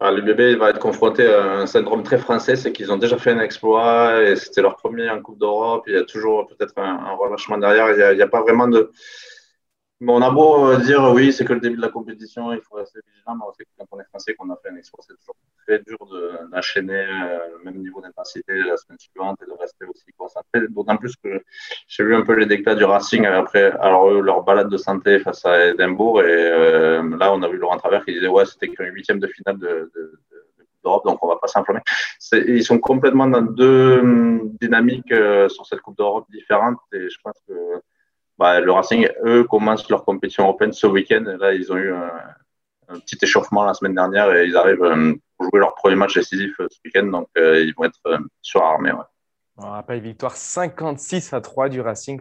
ah, 0.00 0.10
l'UBB 0.10 0.58
va 0.58 0.70
être 0.70 0.78
confronté 0.78 1.26
à 1.26 1.42
un 1.42 1.66
syndrome 1.66 2.02
très 2.02 2.16
français, 2.16 2.56
c'est 2.56 2.72
qu'ils 2.72 2.90
ont 2.90 2.96
déjà 2.96 3.18
fait 3.18 3.32
un 3.32 3.40
exploit 3.40 4.22
et 4.22 4.36
c'était 4.36 4.62
leur 4.62 4.76
premier 4.76 5.10
en 5.10 5.20
Coupe 5.20 5.38
d'Europe. 5.38 5.84
Il 5.86 5.94
y 5.94 5.96
a 5.98 6.04
toujours 6.04 6.46
peut-être 6.46 6.72
un, 6.78 7.14
relâchement 7.16 7.58
derrière. 7.58 7.90
Il 7.90 8.16
n'y 8.16 8.22
a, 8.22 8.28
pas 8.28 8.40
vraiment 8.40 8.68
de, 8.68 8.90
on 10.06 10.22
a 10.22 10.30
beau 10.30 10.70
euh, 10.70 10.78
dire 10.78 11.12
oui, 11.12 11.32
c'est 11.32 11.44
que 11.44 11.52
le 11.52 11.60
début 11.60 11.76
de 11.76 11.82
la 11.82 11.88
compétition, 11.88 12.52
il 12.52 12.60
faut 12.60 12.76
rester 12.76 13.00
vigilant, 13.06 13.34
mais 13.34 13.44
on 13.48 13.52
sait 13.52 13.64
que 13.64 13.70
quand 13.76 13.86
on 13.90 14.00
est 14.00 14.04
français, 14.04 14.34
qu'on 14.34 14.48
a 14.50 14.56
fait 14.56 14.70
un 14.70 14.76
exploit, 14.76 15.02
c'est 15.06 15.18
toujours 15.18 15.34
très 15.66 15.80
dur 15.80 15.98
d'enchaîner 16.52 16.94
euh, 16.94 17.38
le 17.58 17.64
même 17.64 17.82
niveau 17.82 18.00
d'intensité 18.00 18.54
la 18.54 18.76
semaine 18.76 18.98
suivante 18.98 19.38
et 19.42 19.46
de 19.46 19.56
rester 19.58 19.86
aussi 19.86 20.12
concentré. 20.16 20.68
D'autant 20.68 20.96
plus 20.96 21.16
que 21.16 21.42
j'ai 21.88 22.04
vu 22.04 22.14
un 22.14 22.22
peu 22.22 22.34
les 22.34 22.46
déclats 22.46 22.76
du 22.76 22.84
Racing 22.84 23.26
après 23.26 23.72
alors, 23.80 24.10
leur 24.10 24.44
balade 24.44 24.68
de 24.68 24.76
santé 24.76 25.18
face 25.18 25.44
à 25.44 25.66
Edimbourg. 25.66 26.22
Et 26.22 26.26
euh, 26.26 27.16
là, 27.16 27.32
on 27.32 27.42
a 27.42 27.48
vu 27.48 27.56
Laurent 27.56 27.78
Travers 27.78 28.04
qui 28.04 28.12
disait 28.12 28.28
ouais, 28.28 28.44
c'était 28.46 28.68
qu'un 28.68 28.86
huitième 28.86 29.18
de 29.18 29.26
finale 29.26 29.58
de, 29.58 29.90
de, 29.96 30.20
d'Europe, 30.84 31.04
donc 31.06 31.18
on 31.24 31.28
va 31.28 31.36
pas 31.36 31.48
s'enflammer. 31.48 31.80
Ils 32.32 32.64
sont 32.64 32.78
complètement 32.78 33.26
dans 33.26 33.42
deux 33.42 33.98
hum, 33.98 34.50
dynamiques 34.60 35.12
sur 35.48 35.66
cette 35.66 35.80
Coupe 35.80 35.96
d'Europe 35.96 36.26
différentes 36.30 36.78
et 36.92 37.10
je 37.10 37.18
pense 37.20 37.36
que 37.48 37.82
bah, 38.38 38.60
le 38.60 38.70
Racing, 38.70 39.08
eux, 39.24 39.44
commencent 39.44 39.88
leur 39.90 40.04
compétition 40.04 40.44
européenne 40.44 40.72
ce 40.72 40.86
week-end. 40.86 41.24
Là, 41.40 41.52
ils 41.52 41.72
ont 41.72 41.76
eu 41.76 41.92
un, 41.92 43.00
petit 43.00 43.18
échauffement 43.20 43.64
la 43.64 43.74
semaine 43.74 43.94
dernière 43.94 44.34
et 44.34 44.46
ils 44.46 44.56
arrivent 44.56 44.82
euh, 44.82 45.12
jouer 45.40 45.60
leur 45.60 45.74
premier 45.74 45.96
match 45.96 46.14
décisif 46.14 46.58
euh, 46.60 46.68
ce 46.70 46.78
week-end. 46.84 47.06
Donc, 47.06 47.28
euh, 47.36 47.60
ils 47.62 47.74
vont 47.74 47.84
être 47.84 48.00
surarmés. 48.40 48.92
Ouais. 48.92 49.04
On 49.58 49.70
rappelle 49.70 50.00
victoire 50.00 50.36
56 50.36 51.32
à 51.32 51.40
3 51.40 51.68
du 51.68 51.80
Racing 51.80 52.20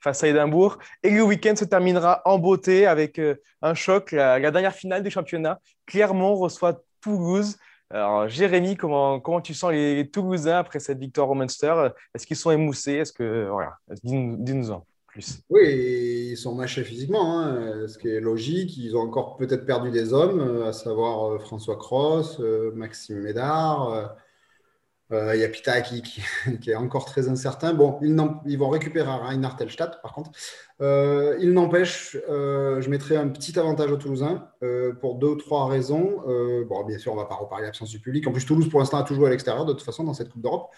face 0.00 0.24
à 0.24 0.28
Édimbourg. 0.28 0.78
Et 1.02 1.10
le 1.10 1.22
week-end 1.22 1.54
se 1.54 1.66
terminera 1.66 2.22
en 2.24 2.38
beauté 2.38 2.86
avec 2.86 3.20
un 3.60 3.74
choc, 3.74 4.12
la, 4.12 4.40
dernière 4.40 4.72
finale 4.72 5.02
du 5.02 5.10
championnat. 5.10 5.60
Clermont 5.86 6.34
reçoit 6.34 6.80
Toulouse. 7.02 7.58
Alors, 7.90 8.26
Jérémy, 8.26 8.74
comment, 8.74 9.20
comment 9.20 9.42
tu 9.42 9.52
sens 9.52 9.70
les 9.70 10.10
Toulousains 10.10 10.58
après 10.58 10.80
cette 10.80 10.98
victoire 10.98 11.28
au 11.28 11.34
Munster? 11.34 11.90
Est-ce 12.14 12.26
qu'ils 12.26 12.36
sont 12.36 12.50
émoussés? 12.50 12.94
Est-ce 12.94 13.12
que 13.12 13.48
voilà, 13.50 13.76
dis-nous-en 14.02 14.86
Oui, 15.50 16.30
ils 16.30 16.36
sont 16.36 16.54
mâchés 16.54 16.84
physiquement, 16.84 17.38
hein, 17.38 17.86
ce 17.88 17.98
qui 17.98 18.08
est 18.08 18.20
logique. 18.20 18.76
Ils 18.76 18.96
ont 18.96 19.00
encore 19.00 19.36
peut-être 19.36 19.66
perdu 19.66 19.90
des 19.90 20.12
hommes, 20.12 20.62
à 20.62 20.72
savoir 20.72 21.40
François 21.40 21.76
Cross, 21.76 22.40
Maxime 22.74 23.20
Médard. 23.20 24.16
Euh, 25.10 25.34
il 25.34 25.40
y 25.40 25.44
a 25.44 25.48
Pita 25.48 25.80
qui, 25.80 26.02
est 26.66 26.74
encore 26.74 27.04
très 27.04 27.28
incertain. 27.28 27.74
Bon, 27.74 27.98
ils, 28.02 28.58
vont 28.58 28.68
récupérer 28.68 29.10
Reinhard 29.10 29.56
Telstadt, 29.56 30.00
par 30.02 30.12
contre. 30.12 30.30
Euh, 30.80 31.36
il 31.40 31.52
n'empêche, 31.52 32.16
euh, 32.28 32.80
je 32.80 32.90
mettrai 32.90 33.16
un 33.16 33.28
petit 33.28 33.58
avantage 33.58 33.90
aux 33.90 33.96
Toulousains 33.96 34.48
pour 35.00 35.16
deux 35.16 35.28
ou 35.28 35.36
trois 35.36 35.66
raisons. 35.66 36.22
bon, 36.68 36.84
bien 36.84 36.98
sûr, 36.98 37.12
on 37.12 37.16
ne 37.16 37.20
va 37.20 37.26
pas 37.26 37.36
reparler 37.36 37.64
l'absence 37.64 37.90
du 37.90 38.00
public. 38.00 38.26
En 38.26 38.32
plus, 38.32 38.44
Toulouse, 38.44 38.68
pour 38.68 38.80
l'instant, 38.80 38.98
a 38.98 39.02
tout 39.02 39.14
joué 39.14 39.26
à 39.26 39.30
l'extérieur, 39.30 39.64
de 39.64 39.72
toute 39.72 39.82
façon, 39.82 40.04
dans 40.04 40.14
cette 40.14 40.30
Coupe 40.30 40.42
d'Europe. 40.42 40.70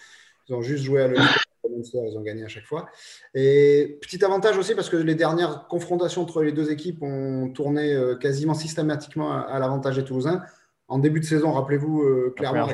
Ils 0.48 0.55
ont 0.55 0.62
juste 0.62 0.85
joué 0.85 1.03
à 1.03 1.09
l'extérieur. 1.09 1.50
Ils 1.76 2.18
ont 2.18 2.22
gagné 2.22 2.44
à 2.44 2.48
chaque 2.48 2.66
fois. 2.66 2.88
Et 3.35 3.98
petit 4.00 4.24
avantage 4.24 4.56
aussi 4.59 4.74
parce 4.74 4.88
que 4.88 4.96
les 4.96 5.14
dernières 5.14 5.66
confrontations 5.68 6.22
entre 6.22 6.42
les 6.42 6.52
deux 6.52 6.70
équipes 6.70 7.02
ont 7.02 7.50
tourné 7.50 7.96
quasiment 8.20 8.54
systématiquement 8.54 9.33
à, 9.33 9.59
l'avantage 9.59 9.96
des 9.96 10.04
Toulousains. 10.04 10.42
En 10.88 10.98
début 10.98 11.20
de 11.20 11.24
saison, 11.24 11.52
rappelez-vous, 11.52 12.33
clairement, 12.37 12.66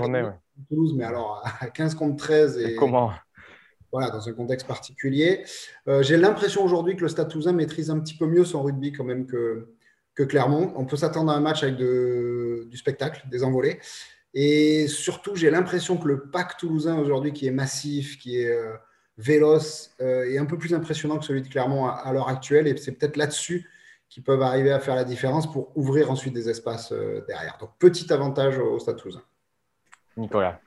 Toulouse, 0.68 0.94
mais 0.96 1.04
alors 1.04 1.42
à 1.60 1.68
15 1.68 1.94
contre 1.94 2.16
13. 2.16 2.58
Et, 2.58 2.74
comment? 2.76 3.12
Voilà, 3.92 4.10
dans 4.10 4.28
un 4.28 4.32
contexte 4.32 4.66
particulier. 4.66 5.44
Euh, 5.88 6.02
j'ai 6.02 6.16
l'impression 6.16 6.64
aujourd'hui 6.64 6.96
que 6.96 7.02
le 7.02 7.08
Stade 7.08 7.28
Toulousain 7.28 7.52
maîtrise 7.52 7.90
un 7.90 7.98
petit 8.00 8.16
peu 8.16 8.26
mieux 8.26 8.44
son 8.44 8.62
rugby 8.62 8.92
quand 8.92 9.04
même 9.04 9.26
que, 9.26 9.68
que 10.14 10.22
Clermont. 10.22 10.72
On 10.76 10.84
peut 10.84 10.96
s'attendre 10.96 11.30
à 11.30 11.36
un 11.36 11.40
match 11.40 11.62
avec 11.62 11.76
de, 11.76 12.66
du 12.68 12.76
spectacle, 12.76 13.24
des 13.30 13.44
envolées. 13.44 13.78
Et 14.34 14.86
surtout, 14.88 15.34
j'ai 15.34 15.50
l'impression 15.50 15.96
que 15.96 16.08
le 16.08 16.28
pack 16.28 16.58
toulousain 16.58 16.98
aujourd'hui, 16.98 17.32
qui 17.32 17.46
est 17.46 17.52
massif, 17.52 18.18
qui 18.18 18.40
est 18.40 18.50
euh, 18.50 18.74
véloce, 19.18 19.94
euh, 20.00 20.30
est 20.30 20.38
un 20.38 20.46
peu 20.46 20.58
plus 20.58 20.74
impressionnant 20.74 21.18
que 21.18 21.24
celui 21.24 21.42
de 21.42 21.48
Clermont 21.48 21.86
à, 21.86 22.12
l'heure 22.12 22.28
actuelle. 22.28 22.66
Et 22.66 22.76
c'est 22.76 22.92
peut-être 22.92 23.16
là-dessus 23.16 23.68
qu'ils 24.08 24.22
peuvent 24.22 24.42
arriver 24.42 24.72
à 24.72 24.78
faire 24.78 24.94
la 24.94 25.04
différence 25.04 25.50
pour 25.50 25.76
ouvrir 25.76 26.10
ensuite 26.10 26.32
des 26.32 26.48
espaces 26.48 26.92
derrière. 27.26 27.56
Donc, 27.58 27.70
petit 27.78 28.12
avantage 28.12 28.58
au, 28.58 28.74
au 28.74 28.78
Stade 28.78 28.96
toulousain. 28.96 29.22
Nicolas. 30.16 30.60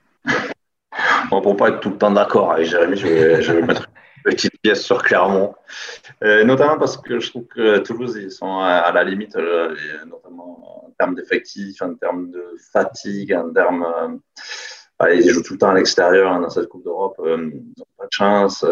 Bon, 1.30 1.42
pour 1.42 1.56
pas 1.56 1.70
être 1.70 1.80
tout 1.80 1.92
le 1.92 1.98
temps 1.98 2.12
d'accord 2.12 2.54
avec 2.54 2.68
Jérémy, 2.68 2.98
je 2.98 3.08
vais, 3.52 3.62
mettre 3.62 3.90
une 4.18 4.24
petite 4.24 4.60
pièce 4.62 4.84
sur 4.84 5.04
Clermont. 5.04 5.54
Euh, 6.24 6.44
notamment 6.44 6.78
parce 6.78 6.98
que 6.98 7.20
je 7.20 7.30
trouve 7.30 7.46
que 7.46 7.80
Toulouse, 7.80 8.18
ils 8.20 8.32
sont 8.32 8.60
à, 8.60 8.92
la 8.92 9.04
limite, 9.04 9.36
euh, 9.36 9.76
notamment 10.08 10.88
en 10.88 10.92
termes 10.98 11.16
d'effectifs, 11.16 11.82
en 11.82 11.94
termes 11.96 12.32
de 12.32 12.44
fatigue, 12.72 13.34
en 13.34 13.52
termes. 13.52 13.86
Euh, 15.02 15.14
ils 15.14 15.30
jouent 15.30 15.44
tout 15.44 15.54
le 15.54 15.60
temps 15.60 15.70
à 15.70 15.76
l'extérieur 15.76 16.32
hein, 16.32 16.42
dans 16.42 16.50
cette 16.50 16.68
Coupe 16.68 16.84
d'Europe, 16.84 17.18
n'ont 17.20 17.86
pas 17.98 18.06
de 18.06 18.12
chance. 18.12 18.66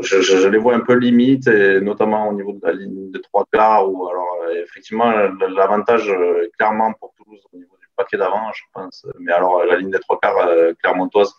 Je, 0.00 0.20
je, 0.20 0.48
les 0.48 0.58
vois 0.58 0.74
un 0.74 0.80
peu 0.80 0.94
limite, 0.94 1.46
et 1.46 1.80
notamment 1.80 2.28
au 2.28 2.32
niveau 2.32 2.52
de 2.52 2.60
la 2.66 2.72
ligne 2.72 3.10
de 3.10 3.18
trois 3.18 3.44
quarts, 3.52 3.90
où 3.90 4.08
alors 4.08 4.38
effectivement 4.62 5.10
l'avantage 5.56 6.10
clairement 6.56 6.92
pour 6.94 7.12
Toulouse 7.16 7.40
au 7.52 7.56
niveau 7.56 7.74
paquet 7.96 8.16
d'avant, 8.16 8.52
je 8.52 8.62
pense. 8.72 9.06
Mais 9.18 9.32
alors, 9.32 9.64
la 9.64 9.76
ligne 9.76 9.90
des 9.90 10.00
trois 10.00 10.18
quarts 10.20 10.46
euh, 10.46 10.72
clermontoise, 10.82 11.32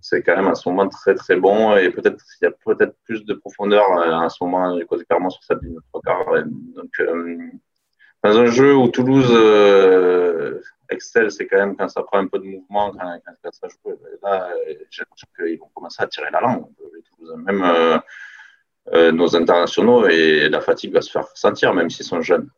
c'est 0.00 0.22
quand 0.22 0.36
même 0.36 0.48
à 0.48 0.54
ce 0.54 0.68
moment 0.68 0.88
très 0.88 1.14
très 1.14 1.36
bon 1.36 1.76
et 1.76 1.90
peut-être 1.90 2.24
il 2.40 2.44
y 2.44 2.48
a 2.48 2.52
peut-être 2.64 2.96
plus 3.04 3.24
de 3.26 3.34
profondeur 3.34 3.84
à 3.92 4.24
euh, 4.24 4.28
ce 4.30 4.42
moment 4.42 4.78
clairement 5.06 5.28
sur 5.28 5.42
cette 5.44 5.62
ligne 5.62 5.74
de 5.74 5.82
trois 5.92 6.00
quarts. 6.00 6.44
Donc, 6.46 6.90
euh, 7.00 7.36
dans 8.24 8.38
un 8.38 8.46
jeu 8.46 8.74
où 8.74 8.88
Toulouse 8.88 9.30
excelle, 10.90 11.30
c'est 11.30 11.46
quand 11.46 11.58
même 11.58 11.76
quand 11.76 11.88
ça 11.88 12.02
prend 12.02 12.18
un 12.18 12.26
peu 12.26 12.38
de 12.38 12.44
mouvement, 12.44 12.92
quand, 12.92 13.52
ça 13.52 13.68
joue. 13.68 13.98
Là, 14.22 14.50
j'ai 14.90 15.02
l'impression 15.02 15.28
qu'ils 15.36 15.58
vont 15.58 15.70
commencer 15.74 16.02
à 16.02 16.06
tirer 16.06 16.30
la 16.30 16.40
langue. 16.40 16.66
Même 17.46 18.00
nos 19.12 19.36
internationaux 19.36 20.06
et 20.06 20.48
la 20.48 20.60
fatigue 20.60 20.92
va 20.92 21.00
se 21.00 21.10
faire 21.10 21.28
sentir, 21.34 21.74
même 21.74 21.90
s'ils 21.90 22.06
sont 22.06 22.20
jeunes. 22.20 22.50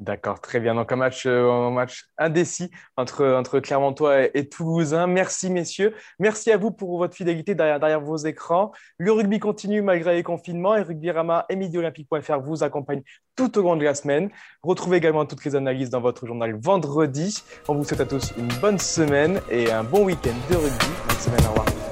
D'accord, 0.00 0.40
très 0.40 0.60
bien. 0.60 0.74
Donc 0.74 0.90
un 0.92 0.96
match, 0.96 1.26
euh, 1.26 1.50
un 1.50 1.70
match 1.70 2.06
indécis 2.16 2.70
entre, 2.96 3.26
entre 3.26 3.60
Clermontois 3.60 4.34
et, 4.34 4.48
Toulousain. 4.48 5.06
Merci 5.06 5.50
messieurs. 5.50 5.94
Merci 6.18 6.50
à 6.50 6.56
vous 6.56 6.70
pour 6.70 6.96
votre 6.96 7.14
fidélité 7.14 7.54
derrière, 7.54 7.78
derrière 7.78 8.00
vos 8.00 8.16
écrans. 8.16 8.72
Le 8.96 9.12
rugby 9.12 9.38
continue 9.38 9.82
malgré 9.82 10.14
les 10.14 10.22
confinements 10.22 10.74
et 10.74 10.80
Rugbyrama 10.80 11.44
et 11.50 11.56
MidiOlympique.fr 11.56 12.40
vous 12.40 12.64
accompagnent 12.64 13.02
tout 13.36 13.58
au 13.58 13.62
long 13.62 13.76
de 13.76 13.84
la 13.84 13.94
semaine. 13.94 14.30
Retrouvez 14.62 14.96
également 14.96 15.26
toutes 15.26 15.44
les 15.44 15.54
analyses 15.54 15.90
dans 15.90 16.00
votre 16.00 16.26
journal 16.26 16.58
vendredi. 16.58 17.36
On 17.68 17.74
vous 17.74 17.84
souhaite 17.84 18.00
à 18.00 18.06
tous 18.06 18.32
une 18.38 18.48
bonne 18.62 18.78
semaine 18.78 19.42
et 19.50 19.70
un 19.70 19.84
bon 19.84 20.06
week-end 20.06 20.34
de 20.50 20.56
rugby. 20.56 20.86
Bonne 21.08 21.18
semaine, 21.18 21.44
au 21.44 21.50
revoir. 21.50 21.89